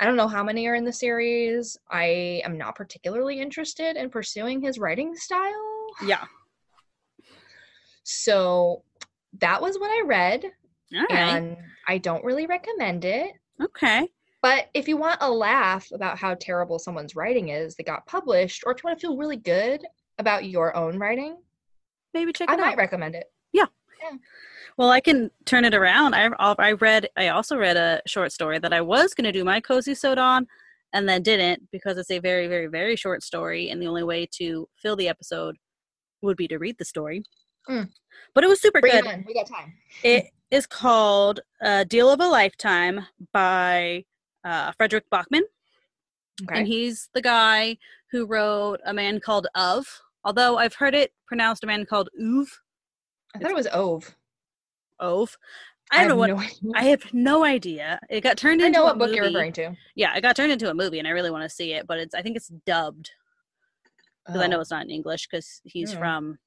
I 0.00 0.06
don't 0.06 0.16
know 0.16 0.28
how 0.28 0.42
many 0.42 0.66
are 0.66 0.74
in 0.74 0.84
the 0.84 0.92
series. 0.92 1.76
I 1.90 2.40
am 2.44 2.56
not 2.56 2.74
particularly 2.74 3.38
interested 3.38 3.96
in 3.96 4.08
pursuing 4.10 4.60
his 4.62 4.78
writing 4.78 5.14
style. 5.14 5.86
yeah. 6.04 6.24
So 8.02 8.82
that 9.38 9.60
was 9.60 9.78
what 9.78 9.90
I 9.90 10.02
read, 10.06 10.44
All 10.44 11.00
right. 11.02 11.12
and 11.12 11.56
I 11.86 11.98
don't 11.98 12.24
really 12.24 12.46
recommend 12.46 13.04
it. 13.04 13.32
Okay. 13.62 14.08
But 14.42 14.70
if 14.72 14.88
you 14.88 14.96
want 14.96 15.18
a 15.20 15.30
laugh 15.30 15.88
about 15.92 16.18
how 16.18 16.34
terrible 16.34 16.78
someone's 16.78 17.14
writing 17.14 17.50
is 17.50 17.76
that 17.76 17.84
got 17.86 18.06
published, 18.06 18.62
or 18.64 18.72
if 18.72 18.82
you 18.82 18.88
want 18.88 18.98
to 18.98 19.06
feel 19.06 19.16
really 19.18 19.36
good 19.36 19.84
about 20.18 20.46
your 20.46 20.74
own 20.74 20.98
writing, 20.98 21.36
Maybe 22.14 22.32
check 22.32 22.48
it 22.48 22.52
out. 22.52 22.58
I 22.58 22.62
might 22.62 22.72
out. 22.72 22.78
recommend 22.78 23.14
it. 23.14 23.30
Well, 24.76 24.90
I 24.90 25.00
can 25.00 25.30
turn 25.44 25.64
it 25.64 25.74
around. 25.74 26.14
I 26.14 26.30
I 26.38 26.72
read 26.72 27.08
I 27.16 27.28
also 27.28 27.56
read 27.56 27.76
a 27.76 28.00
short 28.06 28.32
story 28.32 28.58
that 28.58 28.72
I 28.72 28.80
was 28.80 29.14
going 29.14 29.24
to 29.24 29.32
do 29.32 29.44
my 29.44 29.60
cozy 29.60 29.94
sode 29.94 30.18
on 30.18 30.46
and 30.92 31.08
then 31.08 31.22
didn't 31.22 31.68
because 31.70 31.98
it's 31.98 32.10
a 32.10 32.18
very 32.18 32.46
very 32.48 32.66
very 32.66 32.96
short 32.96 33.22
story 33.22 33.70
and 33.70 33.80
the 33.80 33.86
only 33.86 34.02
way 34.02 34.26
to 34.38 34.68
fill 34.76 34.96
the 34.96 35.08
episode 35.08 35.56
would 36.22 36.36
be 36.36 36.48
to 36.48 36.58
read 36.58 36.76
the 36.78 36.84
story. 36.84 37.22
Mm. 37.68 37.90
But 38.34 38.44
it 38.44 38.48
was 38.48 38.60
super 38.60 38.80
Bring 38.80 39.02
good. 39.02 39.06
it. 39.06 39.24
We 39.26 39.34
got 39.34 39.46
time. 39.46 39.74
It 40.02 40.26
is 40.50 40.66
called 40.66 41.40
A 41.60 41.84
Deal 41.84 42.10
of 42.10 42.20
a 42.20 42.26
Lifetime 42.26 43.06
by 43.32 44.04
uh, 44.44 44.72
Fredrik 44.72 45.04
Backman. 45.12 45.42
Okay. 46.42 46.58
And 46.58 46.66
he's 46.66 47.08
the 47.14 47.22
guy 47.22 47.76
who 48.10 48.26
wrote 48.26 48.80
A 48.84 48.94
Man 48.94 49.20
Called 49.20 49.46
Of. 49.54 49.86
Although 50.24 50.58
I've 50.58 50.74
heard 50.74 50.94
it 50.94 51.12
pronounced 51.26 51.64
A 51.64 51.66
Man 51.66 51.86
Called 51.86 52.08
Uv. 52.20 52.46
I 53.34 53.38
thought 53.38 53.50
it 53.50 53.56
was 53.56 53.68
Ove. 53.72 54.14
Ove. 55.00 55.36
I 55.92 55.98
don't 56.06 56.08
know 56.08 56.16
what. 56.16 56.30
no. 56.62 56.72
I 56.76 56.84
have 56.84 57.02
no 57.12 57.44
idea. 57.44 57.98
It 58.08 58.20
got 58.20 58.36
turned 58.36 58.62
I 58.62 58.66
into 58.66 58.78
know 58.78 58.84
a 58.84 58.88
what 58.90 58.98
book 58.98 59.10
you're 59.14 59.24
movie. 59.24 59.34
referring 59.34 59.52
to. 59.54 59.74
Yeah, 59.96 60.14
it 60.16 60.20
got 60.20 60.36
turned 60.36 60.52
into 60.52 60.70
a 60.70 60.74
movie, 60.74 60.98
and 61.00 61.08
I 61.08 61.10
really 61.10 61.30
want 61.32 61.42
to 61.42 61.48
see 61.48 61.72
it. 61.72 61.86
But 61.88 61.98
it's 61.98 62.14
I 62.14 62.22
think 62.22 62.36
it's 62.36 62.48
dubbed 62.66 63.10
because 64.26 64.40
I 64.40 64.46
know 64.46 64.58
Oh. 64.58 64.60
it's 64.60 64.70
not 64.70 64.84
in 64.84 64.90
English 64.90 65.26
because 65.28 65.60
he's 65.64 65.92
Hmm. 65.92 65.98
from 65.98 66.38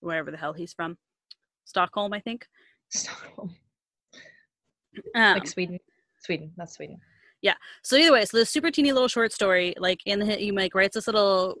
wherever 0.00 0.30
the 0.30 0.36
hell 0.36 0.52
he's 0.52 0.74
from, 0.74 0.98
Stockholm, 1.64 2.12
I 2.12 2.20
think. 2.20 2.46
Stockholm. 2.90 3.56
Um, 5.14 5.34
like 5.34 5.46
Sweden. 5.46 5.78
Sweden, 6.20 6.52
that's 6.56 6.74
Sweden. 6.74 7.00
Yeah. 7.40 7.54
So 7.82 7.96
either 7.96 8.12
way, 8.12 8.24
so 8.26 8.36
this 8.36 8.50
super 8.50 8.70
teeny 8.70 8.92
little 8.92 9.08
short 9.08 9.32
story, 9.32 9.74
like 9.78 10.00
in 10.06 10.18
the 10.18 10.26
he 10.26 10.52
like 10.52 10.74
writes 10.74 10.94
this 10.94 11.06
little 11.06 11.56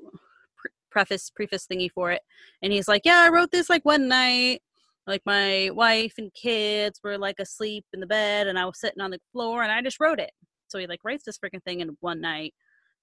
preface 0.92 1.30
preface 1.30 1.66
thingy 1.66 1.90
for 1.90 2.12
it, 2.12 2.22
and 2.62 2.72
he's 2.72 2.88
like, 2.88 3.02
yeah, 3.04 3.24
I 3.26 3.30
wrote 3.30 3.50
this 3.50 3.70
like 3.70 3.84
one 3.84 4.08
night. 4.08 4.62
Like 5.06 5.22
my 5.26 5.70
wife 5.74 6.14
and 6.18 6.32
kids 6.32 7.00
were 7.02 7.18
like 7.18 7.40
asleep 7.40 7.84
in 7.92 8.00
the 8.00 8.06
bed, 8.06 8.46
and 8.46 8.58
I 8.58 8.66
was 8.66 8.78
sitting 8.78 9.00
on 9.00 9.10
the 9.10 9.18
floor, 9.32 9.62
and 9.62 9.72
I 9.72 9.82
just 9.82 9.98
wrote 9.98 10.20
it. 10.20 10.30
So 10.68 10.78
he 10.78 10.86
like 10.86 11.00
writes 11.04 11.24
this 11.24 11.38
freaking 11.38 11.62
thing 11.64 11.80
in 11.80 11.96
one 12.00 12.20
night, 12.20 12.54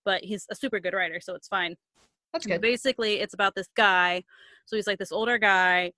but 0.05 0.23
he's 0.23 0.45
a 0.49 0.55
super 0.55 0.79
good 0.79 0.93
writer, 0.93 1.19
so 1.21 1.35
it's 1.35 1.47
fine. 1.47 1.75
That's 2.33 2.45
good. 2.45 2.61
Basically, 2.61 3.19
it's 3.19 3.33
about 3.33 3.55
this 3.55 3.67
guy. 3.75 4.23
So 4.65 4.75
he's 4.75 4.87
like 4.87 4.99
this 4.99 5.11
older 5.11 5.37
guy, 5.37 5.91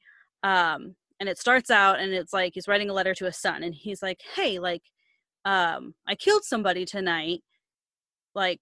um, 0.43 0.95
and 1.19 1.29
it 1.29 1.37
starts 1.37 1.69
out, 1.69 1.99
and 1.99 2.13
it's 2.13 2.33
like 2.33 2.53
he's 2.55 2.67
writing 2.67 2.89
a 2.89 2.93
letter 2.93 3.13
to 3.15 3.25
his 3.25 3.37
son, 3.37 3.63
and 3.63 3.75
he's 3.75 4.01
like, 4.01 4.21
"Hey, 4.35 4.59
like, 4.59 4.83
um, 5.45 5.93
I 6.07 6.15
killed 6.15 6.43
somebody 6.45 6.85
tonight. 6.85 7.41
Like, 8.33 8.59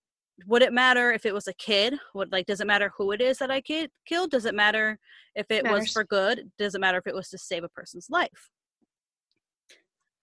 would 0.48 0.62
it 0.62 0.74
matter 0.74 1.12
if 1.12 1.26
it 1.26 1.34
was 1.34 1.48
a 1.48 1.54
kid? 1.54 1.96
Would 2.14 2.32
like, 2.32 2.46
does 2.46 2.62
it 2.62 2.68
matter 2.68 2.92
who 2.98 3.12
it 3.12 3.22
is 3.22 3.38
that 3.40 3.52
I 3.52 3.62
kid 3.62 3.92
killed? 4.06 4.32
Does 4.32 4.46
it 4.46 4.56
matter 4.56 5.00
if 5.36 5.50
it 5.50 5.64
was 5.70 5.92
for 5.92 6.04
good? 6.04 6.52
Does 6.58 6.76
it 6.76 6.82
matter 6.82 6.98
if 6.98 7.08
it 7.08 7.16
was 7.16 7.30
to 7.30 7.38
save 7.38 7.64
a 7.64 7.70
person's 7.70 8.10
life?" 8.10 8.50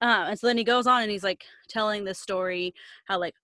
Uh, 0.00 0.26
and 0.29 0.38
so 0.38 0.46
then 0.46 0.59
he 0.59 0.64
goes 0.64 0.87
on 0.87 1.02
and 1.02 1.11
he's 1.11 1.24
like 1.24 1.44
telling 1.68 2.05
this 2.05 2.20
story 2.20 2.74
how 3.07 3.18
like 3.18 3.35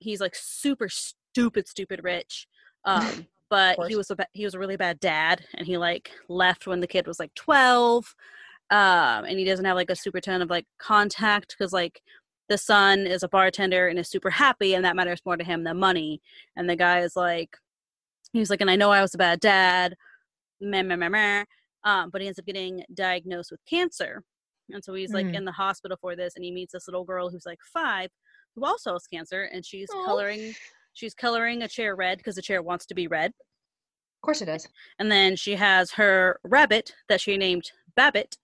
he's 0.00 0.20
like 0.20 0.34
super 0.34 0.88
stupid, 0.88 1.68
stupid 1.68 2.00
rich. 2.02 2.46
Um, 2.84 3.28
but 3.48 3.78
he 3.86 3.94
was 3.94 4.10
a 4.10 4.16
ba- 4.16 4.26
he 4.32 4.44
was 4.44 4.54
a 4.54 4.58
really 4.58 4.76
bad 4.76 4.98
dad, 4.98 5.44
and 5.54 5.68
he 5.68 5.78
like 5.78 6.10
left 6.28 6.66
when 6.66 6.80
the 6.80 6.86
kid 6.88 7.06
was 7.06 7.20
like 7.20 7.32
twelve. 7.34 8.12
Um, 8.70 9.24
and 9.24 9.38
he 9.38 9.44
doesn't 9.44 9.64
have 9.64 9.76
like 9.76 9.90
a 9.90 9.94
super 9.94 10.20
ton 10.20 10.42
of 10.42 10.50
like 10.50 10.66
contact 10.80 11.54
because 11.56 11.72
like 11.72 12.02
the 12.52 12.58
son 12.58 13.06
is 13.06 13.22
a 13.22 13.28
bartender 13.28 13.88
and 13.88 13.98
is 13.98 14.10
super 14.10 14.28
happy, 14.28 14.74
and 14.74 14.84
that 14.84 14.94
matters 14.94 15.22
more 15.24 15.38
to 15.38 15.42
him 15.44 15.64
than 15.64 15.78
money. 15.78 16.20
And 16.54 16.68
the 16.68 16.76
guy 16.76 17.00
is 17.00 17.16
like, 17.16 17.56
he's 18.34 18.50
like, 18.50 18.60
and 18.60 18.70
I 18.70 18.76
know 18.76 18.90
I 18.90 19.00
was 19.00 19.14
a 19.14 19.18
bad 19.18 19.40
dad, 19.40 19.96
meh, 20.60 20.82
meh, 20.82 20.96
meh, 20.96 21.08
meh. 21.08 21.44
Um, 21.82 22.10
but 22.10 22.20
he 22.20 22.26
ends 22.26 22.38
up 22.38 22.44
getting 22.44 22.84
diagnosed 22.92 23.50
with 23.50 23.60
cancer. 23.64 24.22
And 24.68 24.84
so 24.84 24.92
he's 24.92 25.14
like 25.14 25.26
Mm. 25.26 25.34
in 25.34 25.44
the 25.46 25.52
hospital 25.52 25.96
for 25.98 26.14
this, 26.14 26.36
and 26.36 26.44
he 26.44 26.50
meets 26.50 26.74
this 26.74 26.86
little 26.86 27.04
girl 27.04 27.30
who's 27.30 27.46
like 27.46 27.58
five, 27.72 28.10
who 28.54 28.66
also 28.66 28.92
has 28.92 29.06
cancer, 29.06 29.44
and 29.44 29.64
she's 29.64 29.88
Aw. 29.90 30.04
coloring. 30.04 30.54
She's 30.92 31.14
coloring 31.14 31.62
a 31.62 31.68
chair 31.68 31.96
red 31.96 32.18
because 32.18 32.34
the 32.34 32.42
chair 32.42 32.62
wants 32.62 32.84
to 32.86 32.94
be 32.94 33.06
red. 33.06 33.30
Of 33.30 34.22
course 34.22 34.42
it 34.42 34.48
is. 34.50 34.68
And 34.98 35.10
then 35.10 35.36
she 35.36 35.56
has 35.56 35.92
her 35.92 36.38
rabbit 36.44 36.94
that 37.08 37.22
she 37.22 37.38
named 37.38 37.72
Babbitt 37.96 38.36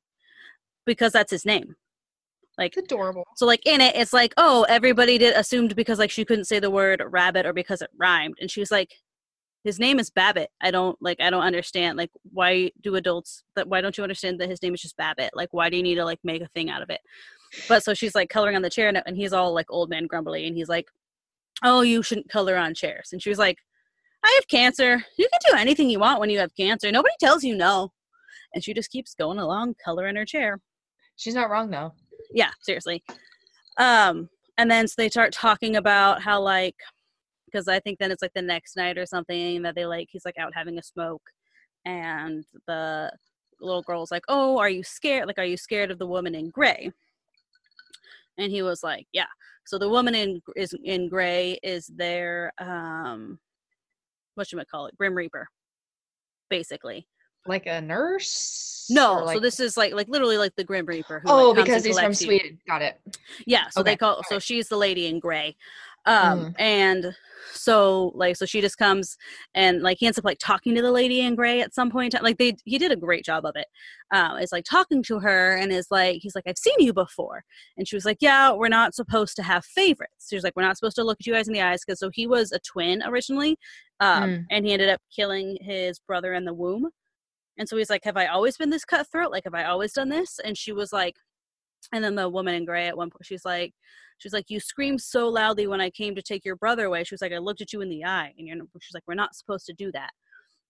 because 0.86 1.12
that's 1.12 1.30
his 1.30 1.44
name. 1.44 1.76
Like 2.58 2.76
It's 2.76 2.92
adorable. 2.92 3.24
so 3.36 3.46
like 3.46 3.64
in 3.64 3.80
it 3.80 3.94
it's 3.96 4.12
like, 4.12 4.34
oh, 4.36 4.66
everybody 4.68 5.16
did 5.16 5.34
assumed 5.36 5.76
because 5.76 5.98
like 5.98 6.10
she 6.10 6.24
couldn't 6.24 6.46
say 6.46 6.58
the 6.58 6.70
word 6.70 7.02
rabbit 7.08 7.46
or 7.46 7.52
because 7.52 7.80
it 7.80 7.90
rhymed. 7.96 8.34
And 8.40 8.50
she 8.50 8.60
was 8.60 8.72
like, 8.72 8.92
his 9.64 9.78
name 9.78 9.98
is 9.98 10.10
Babbitt. 10.10 10.50
I 10.60 10.70
don't 10.72 10.96
like 11.00 11.20
I 11.20 11.30
don't 11.30 11.42
understand. 11.44 11.96
Like 11.96 12.10
why 12.32 12.72
do 12.82 12.96
adults 12.96 13.44
that 13.54 13.68
why 13.68 13.80
don't 13.80 13.96
you 13.96 14.02
understand 14.02 14.40
that 14.40 14.50
his 14.50 14.60
name 14.62 14.74
is 14.74 14.82
just 14.82 14.96
Babbitt? 14.96 15.30
Like 15.34 15.50
why 15.52 15.70
do 15.70 15.76
you 15.76 15.82
need 15.82 15.94
to 15.96 16.04
like 16.04 16.18
make 16.24 16.42
a 16.42 16.48
thing 16.48 16.68
out 16.68 16.82
of 16.82 16.90
it? 16.90 17.00
But 17.68 17.84
so 17.84 17.94
she's 17.94 18.14
like 18.14 18.28
coloring 18.28 18.56
on 18.56 18.62
the 18.62 18.70
chair 18.70 18.88
and, 18.88 19.00
and 19.06 19.16
he's 19.16 19.32
all 19.32 19.54
like 19.54 19.66
old 19.70 19.88
man 19.88 20.06
grumbly 20.06 20.46
and 20.46 20.56
he's 20.56 20.68
like, 20.68 20.88
Oh, 21.62 21.82
you 21.82 22.02
shouldn't 22.02 22.28
color 22.28 22.56
on 22.56 22.74
chairs. 22.74 23.10
And 23.12 23.22
she 23.22 23.30
was 23.30 23.38
like, 23.38 23.58
I 24.24 24.32
have 24.36 24.48
cancer. 24.48 25.04
You 25.16 25.28
can 25.30 25.40
do 25.52 25.58
anything 25.58 25.90
you 25.90 26.00
want 26.00 26.18
when 26.20 26.30
you 26.30 26.38
have 26.40 26.54
cancer. 26.56 26.90
Nobody 26.90 27.14
tells 27.20 27.44
you 27.44 27.56
no. 27.56 27.92
And 28.52 28.64
she 28.64 28.74
just 28.74 28.90
keeps 28.90 29.14
going 29.14 29.38
along 29.38 29.76
coloring 29.84 30.16
her 30.16 30.24
chair 30.24 30.58
She's 31.18 31.34
not 31.34 31.50
wrong 31.50 31.70
though. 31.70 31.92
Yeah 32.30 32.50
seriously 32.60 33.02
um 33.78 34.28
and 34.58 34.70
then 34.70 34.86
so 34.86 34.94
they 34.98 35.08
start 35.08 35.32
talking 35.32 35.76
about 35.76 36.20
how 36.22 36.40
like 36.40 36.76
because 37.46 37.68
i 37.68 37.78
think 37.80 37.98
then 37.98 38.10
it's 38.10 38.22
like 38.22 38.34
the 38.34 38.42
next 38.42 38.76
night 38.76 38.98
or 38.98 39.06
something 39.06 39.62
that 39.62 39.74
they 39.74 39.86
like 39.86 40.08
he's 40.10 40.24
like 40.24 40.38
out 40.38 40.52
having 40.54 40.78
a 40.78 40.82
smoke 40.82 41.22
and 41.84 42.44
the 42.66 43.10
little 43.60 43.82
girl's 43.82 44.10
like 44.10 44.24
oh 44.28 44.58
are 44.58 44.68
you 44.70 44.82
scared 44.82 45.26
like 45.26 45.38
are 45.38 45.44
you 45.44 45.56
scared 45.56 45.90
of 45.90 45.98
the 45.98 46.06
woman 46.06 46.34
in 46.34 46.50
gray 46.50 46.90
and 48.38 48.52
he 48.52 48.62
was 48.62 48.82
like 48.82 49.06
yeah 49.12 49.26
So 49.68 49.76
the 49.76 49.88
woman 49.88 50.14
in 50.14 50.40
is 50.56 50.74
in 50.82 51.10
gray 51.10 51.58
is 51.62 51.88
their 51.88 52.52
um, 52.58 53.38
what 54.34 54.48
should 54.48 54.58
I 54.60 54.64
call 54.64 54.86
it? 54.86 54.96
Grim 54.96 55.14
Reaper, 55.14 55.46
basically. 56.48 57.06
Like 57.46 57.66
a 57.66 57.80
nurse? 57.80 58.86
No, 58.90 59.16
like- 59.24 59.36
so 59.36 59.40
this 59.40 59.60
is 59.60 59.76
like 59.76 59.92
like 59.94 60.08
literally 60.08 60.38
like 60.38 60.54
the 60.56 60.64
Grim 60.64 60.86
Reaper. 60.86 61.20
Who, 61.20 61.30
Oh, 61.30 61.50
like, 61.50 61.64
because 61.66 61.84
he's 61.84 61.98
from 61.98 62.10
you. 62.10 62.14
Sweden. 62.14 62.58
Got 62.66 62.82
it. 62.82 63.00
Yeah, 63.46 63.68
so 63.70 63.82
they 63.82 63.90
Okay, 63.92 63.96
call 63.98 64.22
so 64.28 64.38
she's 64.38 64.68
the 64.68 64.76
lady 64.76 65.06
in 65.06 65.18
gray. 65.20 65.56
Um 66.06 66.38
Mm. 66.38 66.54
and 66.58 67.14
so 67.52 68.12
like 68.14 68.36
so 68.36 68.46
she 68.46 68.60
just 68.60 68.78
comes 68.78 69.16
and 69.54 69.82
like 69.82 69.98
he 69.98 70.06
ends 70.06 70.18
up 70.18 70.24
like 70.24 70.38
talking 70.38 70.74
to 70.74 70.80
the 70.82 70.90
lady 70.92 71.20
in 71.20 71.34
gray 71.34 71.60
at 71.60 71.74
some 71.74 71.90
point 71.90 72.14
like 72.22 72.38
they 72.38 72.56
he 72.64 72.78
did 72.78 72.92
a 72.92 72.96
great 72.96 73.24
job 73.24 73.44
of 73.44 73.56
it. 73.56 73.66
Um 74.10 74.38
it's 74.38 74.52
like 74.52 74.64
talking 74.64 75.02
to 75.04 75.18
her 75.18 75.54
and 75.56 75.70
is 75.72 75.88
like 75.90 76.20
he's 76.22 76.34
like 76.34 76.44
I've 76.46 76.56
seen 76.58 76.76
you 76.78 76.92
before. 76.94 77.44
And 77.76 77.86
she 77.86 77.94
was 77.96 78.04
like, 78.06 78.18
"Yeah, 78.20 78.52
we're 78.52 78.68
not 78.68 78.94
supposed 78.94 79.36
to 79.36 79.42
have 79.42 79.64
favorites." 79.66 80.28
She 80.30 80.36
was 80.36 80.44
like, 80.44 80.54
"We're 80.56 80.62
not 80.62 80.76
supposed 80.78 80.96
to 80.96 81.04
look 81.04 81.18
at 81.20 81.26
you 81.26 81.34
guys 81.34 81.48
in 81.48 81.52
the 81.54 81.60
eyes 81.62 81.82
because 81.84 81.98
so 81.98 82.10
he 82.12 82.26
was 82.26 82.52
a 82.52 82.58
twin 82.60 83.02
originally. 83.04 83.58
Um 84.00 84.22
Mm. 84.22 84.44
and 84.50 84.66
he 84.66 84.72
ended 84.72 84.88
up 84.88 85.00
killing 85.14 85.58
his 85.60 85.98
brother 85.98 86.32
in 86.32 86.44
the 86.46 86.54
womb. 86.54 86.88
And 87.58 87.68
so 87.68 87.76
he's 87.76 87.90
like, 87.90 88.04
"Have 88.04 88.16
I 88.16 88.26
always 88.26 88.56
been 88.56 88.70
this 88.70 88.84
cutthroat? 88.84 89.32
Like 89.32 89.44
have 89.44 89.54
I 89.54 89.64
always 89.64 89.92
done 89.92 90.08
this?" 90.08 90.38
And 90.44 90.56
she 90.56 90.72
was 90.72 90.92
like 90.92 91.16
and 91.92 92.04
then 92.04 92.14
the 92.14 92.28
woman 92.28 92.54
in 92.54 92.64
gray 92.64 92.88
at 92.88 92.96
one 92.96 93.10
point, 93.10 93.24
she's 93.24 93.44
like, 93.44 93.72
she's 94.18 94.32
like, 94.32 94.46
you 94.48 94.60
screamed 94.60 95.00
so 95.00 95.28
loudly 95.28 95.66
when 95.66 95.80
I 95.80 95.90
came 95.90 96.14
to 96.14 96.22
take 96.22 96.44
your 96.44 96.56
brother 96.56 96.86
away. 96.86 97.04
She 97.04 97.14
was 97.14 97.22
like, 97.22 97.32
I 97.32 97.38
looked 97.38 97.60
at 97.60 97.72
you 97.72 97.80
in 97.80 97.88
the 97.88 98.04
eye, 98.04 98.32
and 98.36 98.46
you're. 98.46 98.56
She's 98.80 98.94
like, 98.94 99.04
we're 99.06 99.14
not 99.14 99.34
supposed 99.34 99.66
to 99.66 99.72
do 99.72 99.90
that. 99.92 100.10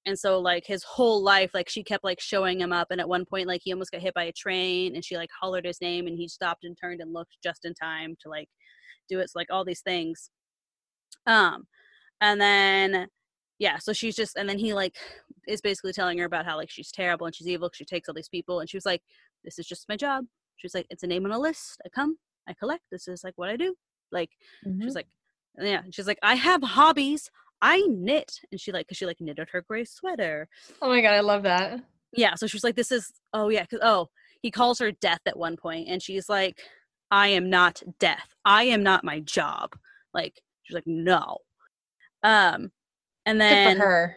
And 0.07 0.19
so 0.19 0.39
like 0.39 0.65
his 0.67 0.85
whole 0.85 1.23
life, 1.23 1.51
like 1.55 1.69
she 1.69 1.83
kept 1.83 2.05
like 2.05 2.21
showing 2.21 2.61
him 2.61 2.73
up, 2.73 2.89
and 2.91 3.01
at 3.01 3.09
one 3.09 3.25
point, 3.25 3.49
like 3.49 3.63
he 3.65 3.73
almost 3.73 3.91
got 3.91 4.01
hit 4.01 4.15
by 4.15 4.25
a 4.25 4.33
train, 4.33 4.95
and 4.95 5.05
she 5.05 5.17
like 5.17 5.31
hollered 5.41 5.67
his 5.67 5.81
name, 5.81 6.07
and 6.07 6.17
he 6.17 6.29
stopped 6.29 6.65
and 6.65 6.77
turned 6.81 7.01
and 7.01 7.13
looked 7.13 7.37
just 7.43 7.65
in 7.65 7.75
time 7.75 8.17
to 8.23 8.29
like 8.29 8.49
do 9.09 9.19
it. 9.21 9.31
So 9.31 9.39
like 9.39 9.49
all 9.51 9.65
these 9.65 9.83
things. 9.83 10.31
Um, 11.27 11.67
and 12.21 12.41
then 12.41 13.09
yeah, 13.59 13.79
so 13.79 13.93
she's 13.93 14.15
just, 14.15 14.37
and 14.37 14.49
then 14.49 14.59
he 14.59 14.73
like 14.73 14.97
is 15.49 15.61
basically 15.61 15.93
telling 15.93 16.19
her 16.19 16.25
about 16.25 16.45
how 16.45 16.57
like 16.57 16.71
she's 16.71 16.93
terrible 16.93 17.27
and 17.27 17.35
she's 17.35 17.49
evil. 17.49 17.71
She 17.75 17.85
takes 17.85 18.09
all 18.09 18.15
these 18.15 18.29
people, 18.29 18.61
and 18.61 18.69
she 18.71 18.77
was 18.77 18.87
like, 18.87 19.03
this 19.45 19.59
is 19.59 19.67
just 19.67 19.89
my 19.89 19.97
job. 19.97 20.25
She 20.57 20.67
was 20.67 20.75
like, 20.75 20.87
it's 20.91 21.03
a 21.03 21.07
name 21.07 21.25
on 21.25 21.33
a 21.33 21.39
list. 21.39 21.81
I 21.85 21.89
come, 21.89 22.17
I 22.49 22.55
collect. 22.55 22.83
This 22.91 23.09
is 23.09 23.25
like 23.25 23.35
what 23.37 23.49
I 23.49 23.57
do. 23.57 23.75
Like 24.13 24.31
Mhm. 24.67 24.83
she's 24.83 24.95
like, 24.95 25.07
yeah. 25.59 25.83
She's 25.91 26.07
like, 26.07 26.19
I 26.23 26.35
have 26.35 26.63
hobbies. 26.63 27.31
I 27.61 27.81
knit, 27.89 28.33
and 28.53 28.61
she 28.61 28.71
like, 28.71 28.87
cause 28.87 28.97
she 28.97 29.07
like 29.07 29.21
knitted 29.21 29.49
her 29.51 29.63
gray 29.63 29.85
sweater. 29.85 30.49
oh 30.83 30.89
my 30.89 31.01
god, 31.01 31.15
I 31.15 31.21
love 31.21 31.43
that. 31.45 31.81
Yeah. 32.13 32.35
So 32.37 32.47
she's 32.47 32.65
like, 32.65 32.77
this 32.77 32.93
is. 32.93 33.13
Oh 33.33 33.49
yeah. 33.49 33.65
Cause 33.67 33.81
oh, 33.83 34.09
he 34.43 34.51
calls 34.51 34.79
her 34.79 34.93
death 34.93 35.21
at 35.27 35.39
one 35.39 35.57
point, 35.57 35.89
and 35.89 36.01
she's 36.03 36.29
like, 36.29 36.59
I 37.11 37.29
am 37.29 37.51
not 37.51 37.83
death. 37.99 38.29
I 38.45 38.65
am 38.65 38.83
not 38.83 39.03
my 39.05 39.21
job. 39.21 39.75
Like 40.15 40.41
she's 40.63 40.75
like, 40.75 40.87
no. 40.87 41.39
Um, 42.23 42.71
and 43.27 43.41
then 43.41 43.79
her. 43.79 44.17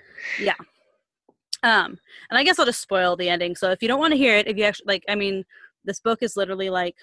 Um 1.63 1.97
and 2.29 2.37
i 2.39 2.43
guess 2.43 2.57
i'll 2.59 2.65
just 2.65 2.81
spoil 2.81 3.15
the 3.15 3.29
ending. 3.29 3.55
So 3.55 3.71
if 3.71 3.81
you 3.81 3.87
don't 3.87 3.99
want 3.99 4.11
to 4.13 4.17
hear 4.17 4.35
it 4.37 4.47
if 4.47 4.57
you 4.57 4.63
actually 4.63 4.85
like 4.87 5.03
i 5.09 5.15
mean 5.15 5.43
this 5.85 5.99
book 5.99 6.19
is 6.21 6.35
literally 6.37 6.69
like 6.69 6.95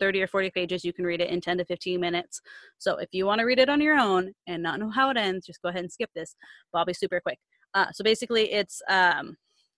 30 0.00 0.22
or 0.22 0.26
40 0.26 0.50
pages. 0.50 0.84
You 0.84 0.92
can 0.92 1.04
read 1.04 1.20
it 1.20 1.30
in 1.30 1.40
10 1.40 1.58
to 1.58 1.64
15 1.64 2.00
minutes. 2.00 2.40
So 2.78 2.96
if 2.96 3.10
you 3.12 3.24
want 3.24 3.38
to 3.38 3.44
read 3.44 3.60
it 3.60 3.68
on 3.68 3.80
your 3.80 3.96
own 3.98 4.32
and 4.48 4.60
not 4.62 4.80
know 4.80 4.90
how 4.90 5.10
it 5.10 5.16
ends 5.16 5.46
just 5.46 5.62
go 5.62 5.68
ahead 5.68 5.82
and 5.82 5.92
skip 5.92 6.10
this. 6.14 6.34
But 6.72 6.80
i'll 6.80 6.84
be 6.84 6.92
super 6.94 7.20
quick. 7.20 7.38
Uh, 7.74 7.86
so 7.92 8.02
basically 8.02 8.52
it's 8.52 8.80
um 8.88 9.36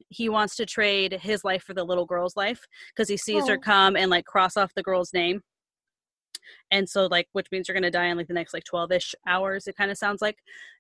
he 0.08 0.28
wants 0.28 0.56
to 0.56 0.66
trade 0.66 1.12
his 1.20 1.44
life 1.44 1.62
for 1.62 1.74
the 1.74 1.84
little 1.84 2.06
girl's 2.06 2.36
life 2.36 2.64
because 2.94 3.08
he 3.08 3.16
sees 3.16 3.46
her 3.48 3.54
Oh. 3.56 3.60
come 3.60 3.96
and 3.96 4.10
like 4.10 4.24
cross 4.24 4.56
off 4.56 4.72
the 4.74 4.82
girl's 4.82 5.12
name. 5.12 5.42
And 6.70 6.88
so 6.88 7.06
like 7.06 7.28
which 7.32 7.48
means 7.52 7.68
you're 7.68 7.74
gonna 7.74 7.90
die 7.90 8.06
in 8.06 8.16
like 8.16 8.28
the 8.28 8.34
next 8.34 8.54
like 8.54 8.64
12ish 8.64 9.14
hours 9.26 9.66
it 9.66 9.76
kind 9.76 9.90
of 9.90 9.98
sounds 9.98 10.22
like. 10.22 10.38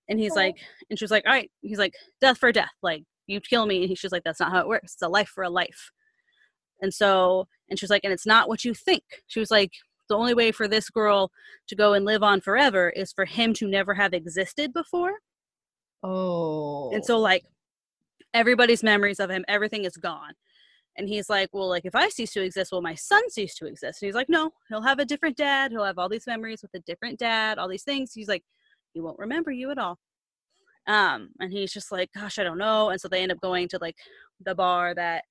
And 0.08 0.18
he's 0.18 0.32
Oh. 0.32 0.36
like 0.36 0.56
and 0.90 0.98
she's 0.98 1.10
like 1.10 1.24
all 1.26 1.32
right. 1.32 1.50
He's 1.60 1.78
like 1.78 1.94
death 2.20 2.38
for 2.38 2.52
death. 2.52 2.72
Like 2.82 3.04
you 3.26 3.40
kill 3.40 3.66
me 3.66 3.80
and 3.80 3.88
he's 3.88 4.00
just 4.00 4.12
like 4.12 4.24
that's 4.24 4.40
not 4.40 4.52
how 4.52 4.60
it 4.60 4.68
works. 4.68 4.94
It's 4.94 5.02
a 5.02 5.08
life 5.08 5.28
for 5.28 5.44
a 5.44 5.50
life. 5.50 5.90
And 6.80 6.92
so 6.92 7.46
and 7.68 7.78
she 7.78 7.84
was 7.84 7.90
like 7.90 8.04
and 8.04 8.12
it's 8.12 8.26
not 8.26 8.48
what 8.48 8.64
you 8.64 8.74
think. 8.74 9.04
She 9.26 9.40
was 9.40 9.50
like 9.50 9.72
the 10.08 10.16
only 10.16 10.34
way 10.34 10.52
for 10.52 10.68
this 10.68 10.90
girl 10.90 11.30
to 11.68 11.74
go 11.74 11.94
and 11.94 12.04
live 12.04 12.22
on 12.22 12.40
forever 12.40 12.90
is 12.90 13.12
for 13.12 13.24
him 13.24 13.54
to 13.54 13.66
never 13.66 13.94
have 13.94 14.12
existed 14.12 14.72
before. 14.72 15.14
Oh. 16.02 16.90
and 16.92 17.02
so 17.02 17.16
oh. 17.16 17.20
like 17.20 17.44
everybody's 18.34 18.82
memories 18.82 19.20
of 19.20 19.30
him 19.30 19.44
everything 19.48 19.84
is 19.84 19.96
gone. 19.96 20.34
And 20.96 21.08
he's 21.08 21.28
like 21.30 21.48
well 21.52 21.68
like 21.68 21.84
if 21.84 21.94
i 21.94 22.08
cease 22.08 22.32
to 22.34 22.42
exist 22.42 22.70
will 22.70 22.82
my 22.82 22.94
son 22.94 23.30
cease 23.30 23.54
to 23.56 23.66
exist? 23.66 24.02
And 24.02 24.08
he's 24.08 24.14
like 24.14 24.28
no 24.28 24.52
he'll 24.68 24.82
have 24.82 24.98
a 24.98 25.06
different 25.06 25.36
dad. 25.36 25.70
He'll 25.70 25.84
have 25.84 25.98
all 25.98 26.08
these 26.08 26.26
memories 26.26 26.62
with 26.62 26.74
a 26.74 26.80
different 26.80 27.18
dad 27.18 27.58
all 27.58 27.68
these 27.68 27.84
things. 27.84 28.12
He's 28.12 28.28
like 28.28 28.44
he 28.92 29.00
won't 29.00 29.18
remember 29.18 29.50
you 29.50 29.70
at 29.70 29.78
all 29.78 29.98
um 30.86 31.30
and 31.40 31.52
he's 31.52 31.72
just 31.72 31.90
like 31.90 32.10
gosh 32.12 32.38
i 32.38 32.44
don't 32.44 32.58
know 32.58 32.90
and 32.90 33.00
so 33.00 33.08
they 33.08 33.22
end 33.22 33.32
up 33.32 33.40
going 33.40 33.68
to 33.68 33.78
like 33.80 33.96
the 34.44 34.54
bar 34.54 34.94
that 34.94 35.24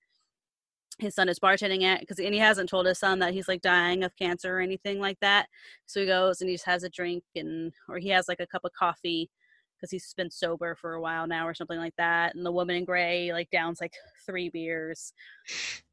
his 1.00 1.16
son 1.16 1.30
is 1.30 1.40
bartending 1.40 1.84
at 1.84 2.00
because 2.00 2.20
and 2.20 2.34
he 2.34 2.40
hasn't 2.40 2.70
told 2.70 2.86
his 2.86 3.00
son 3.00 3.20
that 3.20 3.34
he's 3.34 3.48
like 3.48 3.62
dying 3.62 4.04
of 4.04 4.16
cancer 4.16 4.58
or 4.58 4.62
anything 4.62 5.00
like 5.00 5.20
that. 5.22 5.48
So 5.86 6.02
he 6.02 6.06
goes 6.06 6.42
and 6.42 6.50
he 6.50 6.56
just 6.56 6.66
has 6.66 6.84
a 6.84 6.90
drink 6.90 7.24
and 7.36 7.74
or 7.90 7.98
he 7.98 8.10
has 8.10 8.28
like 8.28 8.40
a 8.40 8.48
cup 8.48 8.64
of 8.64 8.72
coffee 8.74 9.30
because 9.76 9.92
he's 9.92 10.14
been 10.16 10.32
sober 10.32 10.76
for 10.76 10.94
a 10.94 11.02
while 11.02 11.28
now 11.28 11.48
or 11.48 11.54
something 11.54 11.80
like 11.80 11.96
that 11.98 12.36
and 12.36 12.46
the 12.46 12.52
woman 12.52 12.78
in 12.78 12.86
gray 12.86 13.34
like 13.34 13.50
downs 13.50 13.82
like 13.82 13.94
three 14.26 14.50
beers 14.50 15.12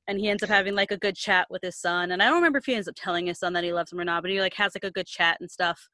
and 0.07 0.17
he 0.17 0.29
ends 0.29 0.45
up 0.45 0.49
having 0.49 0.77
like 0.77 0.93
a 0.93 0.97
good 0.97 1.17
chat 1.17 1.49
with 1.51 1.61
his 1.63 1.77
son 1.77 2.13
and 2.13 2.23
i 2.23 2.27
don't 2.27 2.37
remember 2.37 2.59
if 2.59 2.67
he 2.67 2.75
ends 2.77 2.87
up 2.87 2.95
telling 2.97 3.27
his 3.27 3.41
son 3.41 3.53
that 3.53 3.65
he 3.65 3.73
loves 3.73 3.91
him 3.91 3.99
or 3.99 4.05
not 4.05 4.23
but 4.23 4.31
he 4.31 4.41
like 4.41 4.55
has 4.55 4.77
like 4.77 4.85
a 4.85 4.93
good 4.93 5.09
chat 5.09 5.39
and 5.41 5.51
stuff 5.51 5.89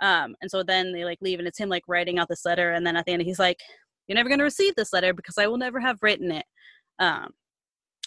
um 0.00 0.34
and 0.40 0.50
so 0.50 0.62
then 0.62 0.92
they 0.92 1.04
like 1.04 1.18
leave 1.20 1.38
and 1.38 1.48
it's 1.48 1.58
him 1.58 1.68
like 1.68 1.82
writing 1.88 2.18
out 2.18 2.28
this 2.28 2.44
letter 2.44 2.72
and 2.72 2.86
then 2.86 2.96
at 2.96 3.04
the 3.06 3.12
end 3.12 3.22
he's 3.22 3.38
like 3.38 3.60
you're 4.06 4.16
never 4.16 4.28
going 4.28 4.38
to 4.38 4.44
receive 4.44 4.74
this 4.74 4.92
letter 4.92 5.12
because 5.12 5.38
i 5.38 5.46
will 5.46 5.58
never 5.58 5.78
have 5.80 5.98
written 6.02 6.30
it 6.30 6.46
um 6.98 7.28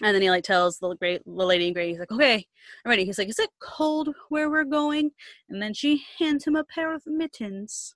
and 0.01 0.15
then 0.15 0.21
he 0.21 0.29
like 0.29 0.43
tells 0.43 0.79
the 0.79 0.95
great 0.95 1.21
the 1.25 1.31
lady 1.31 1.67
in 1.67 1.73
gray 1.73 1.89
he's 1.89 1.99
like 1.99 2.11
okay 2.11 2.35
i'm 2.83 2.89
ready 2.89 3.05
he's 3.05 3.17
like 3.19 3.29
is 3.29 3.39
it 3.39 3.49
cold 3.61 4.09
where 4.29 4.49
we're 4.49 4.63
going 4.63 5.11
and 5.49 5.61
then 5.61 5.73
she 5.73 6.03
hands 6.19 6.45
him 6.45 6.55
a 6.55 6.63
pair 6.63 6.93
of 6.93 7.01
mittens 7.05 7.95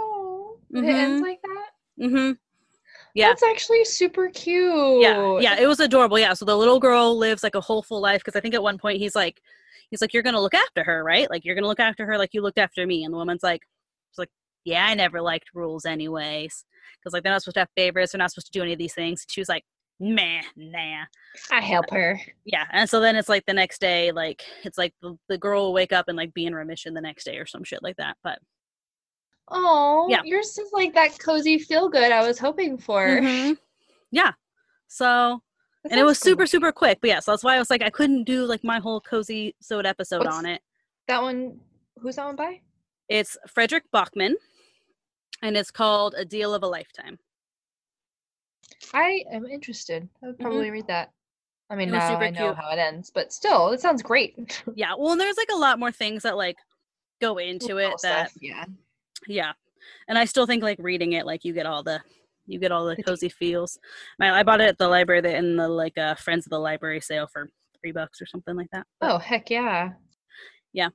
Oh. 0.00 0.58
It 0.72 0.84
ends 0.84 1.20
Mhm. 1.20 1.26
like 1.26 1.40
that? 1.42 1.70
mm-hmm 2.04 2.32
Yeah. 3.14 3.28
That's 3.28 3.42
actually 3.42 3.84
super 3.84 4.28
cute. 4.28 5.02
yeah 5.02 5.38
yeah 5.40 5.56
it 5.58 5.66
was 5.66 5.80
adorable 5.80 6.18
yeah 6.20 6.34
so 6.34 6.44
the 6.44 6.56
little 6.56 6.78
girl 6.78 7.16
lives 7.16 7.42
like 7.42 7.56
a 7.56 7.60
whole 7.60 7.82
full 7.82 8.00
life 8.00 8.20
because 8.24 8.36
i 8.36 8.40
think 8.40 8.54
at 8.54 8.62
one 8.62 8.78
point 8.78 8.98
he's 8.98 9.16
like 9.16 9.40
he's 9.90 10.00
like 10.00 10.12
you're 10.14 10.22
gonna 10.22 10.40
look 10.40 10.54
after 10.54 10.84
her 10.84 11.02
right 11.04 11.30
like 11.30 11.44
you're 11.44 11.54
gonna 11.54 11.66
look 11.66 11.80
after 11.80 12.06
her 12.06 12.18
like 12.18 12.30
you 12.32 12.42
looked 12.42 12.58
after 12.58 12.86
me 12.86 13.04
and 13.04 13.12
the 13.12 13.18
woman's 13.18 13.42
like 13.42 13.62
she's 14.10 14.18
like 14.18 14.30
yeah 14.64 14.86
i 14.86 14.94
never 14.94 15.20
liked 15.20 15.46
rules 15.54 15.84
anyways 15.86 16.64
because 16.98 17.12
like 17.12 17.22
they're 17.22 17.32
not 17.32 17.42
supposed 17.42 17.54
to 17.54 17.60
have 17.60 17.68
favorites 17.76 18.12
they're 18.12 18.18
not 18.18 18.30
supposed 18.30 18.52
to 18.52 18.58
do 18.58 18.62
any 18.62 18.72
of 18.72 18.78
these 18.78 18.94
things 18.94 19.24
she 19.28 19.40
was 19.40 19.48
like 19.48 19.64
meh 20.00 20.40
nah 20.56 21.04
I 21.50 21.60
help 21.60 21.90
her. 21.90 22.20
yeah 22.44 22.64
and 22.72 22.88
so 22.88 23.00
then 23.00 23.16
it's 23.16 23.28
like 23.28 23.44
the 23.46 23.52
next 23.52 23.80
day 23.80 24.12
like 24.12 24.42
it's 24.64 24.78
like 24.78 24.94
the, 25.02 25.18
the 25.28 25.38
girl 25.38 25.64
will 25.66 25.72
wake 25.72 25.92
up 25.92 26.06
and 26.08 26.16
like 26.16 26.32
be 26.34 26.46
in 26.46 26.54
remission 26.54 26.94
the 26.94 27.00
next 27.00 27.24
day 27.24 27.38
or 27.38 27.46
some 27.46 27.64
shit 27.64 27.82
like 27.82 27.96
that 27.96 28.16
but 28.22 28.38
Oh, 29.50 30.06
Yeah. 30.10 30.20
yours 30.24 30.58
is 30.58 30.70
like 30.72 30.92
that 30.94 31.18
cozy 31.18 31.58
feel 31.58 31.88
good 31.88 32.12
I 32.12 32.26
was 32.26 32.38
hoping 32.38 32.76
for. 32.76 33.06
Mhm. 33.20 33.56
yeah 34.10 34.32
so 34.88 35.42
That 35.84 35.92
and 35.92 36.00
it 36.00 36.04
was 36.04 36.18
cool. 36.18 36.30
super 36.32 36.46
super 36.46 36.72
quick 36.72 36.98
but 37.00 37.08
yeah 37.08 37.20
so 37.20 37.30
that's 37.32 37.44
why 37.44 37.54
i 37.54 37.58
was 37.58 37.70
like 37.70 37.82
i 37.82 37.90
couldn't 37.90 38.24
do 38.24 38.44
like 38.46 38.64
my 38.64 38.78
whole 38.80 39.00
cozy 39.00 39.54
sode 39.60 39.86
episode 39.86 40.24
What's- 40.24 40.36
on 40.36 40.46
it 40.46 40.60
That 41.06 41.22
one, 41.22 41.60
who's 42.00 42.16
that 42.16 42.26
one 42.26 42.36
by? 42.36 42.60
it's 43.08 43.36
Fredrik 43.48 43.84
Backman 43.94 44.34
and 45.42 45.56
it's 45.56 45.70
called 45.70 46.14
a 46.16 46.24
deal 46.24 46.52
of 46.54 46.62
a 46.62 46.66
lifetime 46.66 47.18
I 48.94 49.24
am 49.32 49.44
interested. 49.46 50.08
I 50.22 50.28
would 50.28 50.38
probably 50.38 50.70
read 50.70 50.86
that. 50.88 51.10
I 51.70 51.76
mean, 51.76 51.88
Mm-hmm. 51.88 51.98
Now 51.98 52.08
super 52.10 52.24
I 52.24 52.30
know 52.30 52.46
cute. 52.46 52.56
how 52.56 52.70
it 52.70 52.78
ends, 52.78 53.10
but 53.14 53.32
still, 53.32 53.70
it 53.72 53.80
sounds 53.80 54.02
great. 54.02 54.62
yeah 54.74 54.94
well 54.96 55.12
and 55.12 55.20
there's 55.20 55.36
like 55.36 55.50
a 55.52 55.56
lot 55.56 55.78
more 55.78 55.92
things 55.92 56.22
that 56.22 56.36
like 56.36 56.56
go 57.20 57.38
into 57.38 57.76
it 57.78 57.90
that 58.02 58.30
stuff, 58.30 58.32
yeah. 58.40 58.64
yeah 59.26 59.52
and 60.06 60.16
i 60.16 60.24
still 60.24 60.46
think 60.46 60.62
like 60.62 60.78
reading 60.80 61.14
it 61.14 61.26
like 61.26 61.44
you 61.44 61.52
get 61.52 61.66
all 61.66 61.82
the 61.82 62.00
you 62.48 62.58
get 62.58 62.72
all 62.72 62.86
the 62.86 63.00
cozy 63.02 63.28
feels 63.28 63.78
I, 64.20 64.40
I 64.40 64.42
bought 64.42 64.60
it 64.60 64.68
at 64.68 64.78
the 64.78 64.88
library 64.88 65.20
that 65.20 65.36
in 65.36 65.56
the 65.56 65.68
like 65.68 65.96
uh 65.96 66.14
friends 66.14 66.46
of 66.46 66.50
the 66.50 66.58
library 66.58 67.00
sale 67.00 67.28
for 67.32 67.48
three 67.80 67.92
bucks 67.92 68.20
or 68.20 68.26
something 68.26 68.56
like 68.56 68.68
that 68.72 68.86
But 69.00 69.12
Oh 69.12 69.18
heck 69.18 69.50
yeah! 69.50 69.90
Yeah. 70.72 70.88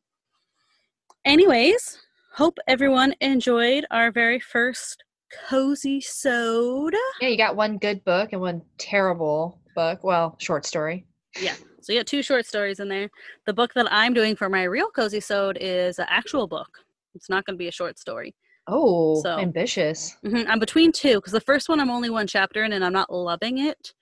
Anyways 1.26 2.00
hope 2.36 2.58
everyone 2.68 3.14
enjoyed 3.22 3.86
our 3.92 4.12
very 4.12 4.40
first 4.40 5.04
cozy 5.48 6.02
sode 6.02 6.96
Yeah, 7.22 7.30
you 7.30 7.38
got 7.38 7.56
one 7.56 7.78
good 7.78 8.04
book 8.04 8.34
and 8.34 8.42
one 8.42 8.62
terrible 8.78 9.62
book. 9.76 10.04
Well, 10.04 10.36
short 10.40 10.66
story. 10.66 11.06
Yeah. 11.40 11.56
So 11.82 11.94
you 11.94 12.00
got 12.00 12.08
two 12.08 12.24
short 12.24 12.46
stories 12.46 12.80
in 12.80 12.88
there 12.88 13.10
the 13.46 13.54
book 13.54 13.74
that 13.74 13.92
i'm 13.92 14.14
doing 14.14 14.38
for 14.38 14.50
my 14.50 14.64
real 14.64 14.90
cozy 14.90 15.20
sode 15.20 15.58
is 15.60 16.00
an 16.00 16.06
actual 16.08 16.48
book 16.48 16.70
it's 17.14 17.30
not 17.30 17.46
going 17.46 17.56
to 17.56 17.60
be 17.60 17.68
a 17.68 17.72
short 17.72 18.00
story 18.00 18.34
Oh, 18.68 19.22
So- 19.22 19.38
ambitious. 19.40 20.16
Mhm, 20.26 20.48
i'm 20.48 20.60
between 20.60 20.92
two 20.92 21.16
because 21.16 21.34
the 21.34 21.42
first 21.42 21.68
one 21.70 21.80
i'm 21.80 21.90
only 21.90 22.10
one 22.10 22.28
chapter 22.28 22.64
in 22.64 22.72
and 22.74 22.84
i'm 22.86 22.94
not 22.94 23.12
loving 23.12 23.58
it 23.58 23.94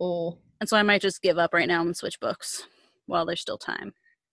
Oh, 0.00 0.38
and 0.60 0.68
so 0.68 0.76
i 0.76 0.82
might 0.82 1.02
just 1.02 1.20
give 1.22 1.36
up 1.38 1.52
right 1.52 1.68
now 1.68 1.80
and 1.82 1.96
switch 1.96 2.18
books 2.18 2.66
while 3.06 3.26
there's 3.26 3.40
still 3.42 3.58
time 3.58 3.92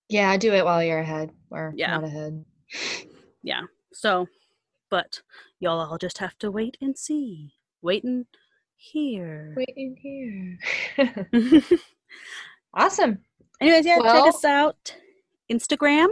Yeah, 0.10 0.36
do 0.38 0.54
it 0.54 0.63
while 0.65 0.82
you're 0.84 1.00
ahead 1.00 1.32
or 1.52 1.74
Yeah. 1.76 1.98
not 1.98 2.04
ahead. 2.06 2.45
Yeah. 3.43 3.62
So, 3.93 4.28
but 4.89 5.22
y'all 5.62 5.80
all 5.80 5.98
just 5.98 6.17
have 6.17 6.38
to 6.39 6.52
wait 6.52 6.76
and 6.82 6.98
see. 6.98 7.54
Wait 7.82 8.04
and 8.04 8.26
hear. 8.76 9.54
Wait 9.56 9.74
in 9.78 9.95
here. 9.98 10.60
awesome. 12.74 13.19
Anyways, 13.62 13.86
yeah, 13.86 13.98
Well- 14.00 14.26
check 14.26 14.34
us 14.36 14.43
out. 14.45 14.95
Instagram. 15.52 16.08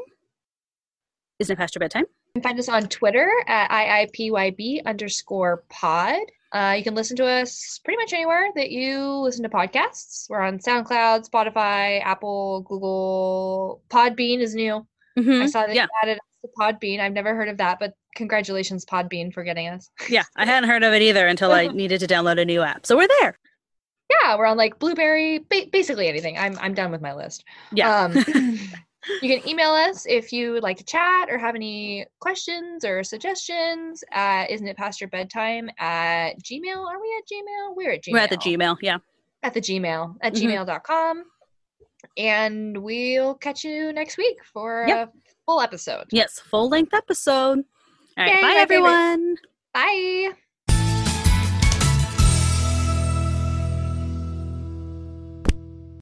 Isn't 1.40 1.54
it 1.54 1.58
past 1.58 1.76
your 1.76 1.82
bedtime? 1.82 2.06
Can 2.38 2.44
find 2.44 2.60
us 2.60 2.70
on 2.70 2.84
Twitter 2.84 3.32
at 3.48 3.72
IIPYB 3.72 4.86
underscore 4.86 5.64
pod. 5.70 6.20
Uh, 6.52 6.76
you 6.78 6.84
can 6.84 6.94
listen 6.94 7.18
to 7.18 7.26
us 7.26 7.80
pretty 7.84 7.98
much 7.98 8.14
anywhere 8.14 8.50
that 8.56 8.70
you 8.70 9.00
listen 9.24 9.42
to 9.42 9.50
podcasts. 9.50 10.30
We're 10.30 10.42
on 10.42 10.60
SoundCloud, 10.60 11.28
Spotify, 11.28 12.00
Apple, 12.06 12.62
Google. 12.62 13.82
Podbean 13.90 14.40
is 14.42 14.54
new. 14.54 14.86
I 15.18 15.20
Mhm. 15.22 15.50
saw 15.50 15.66
that 15.66 15.74
yeah, 15.76 15.86
you 15.86 15.90
added 16.04 16.20
us 16.20 16.42
to 16.44 16.50
Podbean. 16.60 17.00
I've 17.00 17.14
never 17.14 17.34
heard 17.34 17.50
of 17.50 17.58
that, 17.58 17.80
but 17.80 17.94
congratulations, 18.16 18.86
Podbean, 18.86 19.34
for 19.34 19.44
getting 19.44 19.68
us. 19.70 19.90
yeah. 20.10 20.24
I 20.36 20.46
hadn't 20.46 20.70
heard 20.70 20.84
of 20.84 20.94
it 20.94 21.02
either 21.02 21.26
until 21.26 21.52
I 21.52 21.68
needed 21.74 22.02
to 22.02 22.08
download 22.08 22.40
a 22.40 22.46
new 22.46 22.62
app. 22.62 22.86
So 22.86 22.96
we're 22.98 23.08
there. 23.20 23.40
Yeah, 24.12 24.38
we're 24.38 24.46
on 24.46 24.58
like 24.58 24.78
Blubrry, 24.78 25.40
ba- 25.40 25.66
basically 25.72 26.08
anything. 26.08 26.38
I'm 26.38 26.56
I'm 26.60 26.76
done 26.76 26.92
with 26.92 27.02
my 27.02 27.16
list. 27.16 27.44
Yeah. 27.74 28.04
Um, 28.04 28.14
you 29.22 29.30
can 29.40 29.48
email 29.48 29.72
us 29.72 30.06
if 30.08 30.32
you 30.32 30.52
would 30.54 30.64
like 30.64 30.78
to 30.78 30.84
chat 30.84 31.30
or 31.30 31.38
have 31.38 31.56
any 31.56 32.06
questions 32.20 32.84
or 32.86 33.04
suggestions. 33.04 34.04
Uh, 34.14 34.46
isn't 34.50 34.68
it 34.68 34.78
past 34.78 35.00
your 35.02 35.10
bedtime 35.10 35.70
at 35.80 36.34
Gmail? 36.44 36.78
Are 36.86 37.00
we 37.02 37.16
at 37.18 37.24
Gmail? 37.32 37.76
We're 37.76 37.92
at 37.92 38.04
Gmail. 38.04 38.12
We're 38.14 38.20
at 38.20 38.30
the 38.30 38.38
Gmail. 38.38 38.78
Yeah. 38.82 38.98
At 39.44 39.54
the 39.54 39.62
Gmail 39.62 40.16
at 40.22 40.34
Mhm. 40.34 40.66
gmail.com. 40.66 41.24
And 42.18 42.78
we'll 42.78 43.36
catch 43.36 43.64
you 43.64 43.92
next 43.94 44.18
week 44.18 44.38
for 44.44 44.86
Yep. 44.88 45.10
a 45.10 45.12
full 45.46 45.62
episode. 45.62 46.06
Yes. 46.12 46.40
Full 46.40 46.70
length 46.70 46.94
episode. 46.94 47.60
All 48.18 48.24
right. 48.26 48.36
Yay, 48.36 48.42
bye, 48.42 48.48
my 48.48 48.66
favorite. 48.66 48.90
everyone. 48.90 49.36
Bye. 49.74 50.47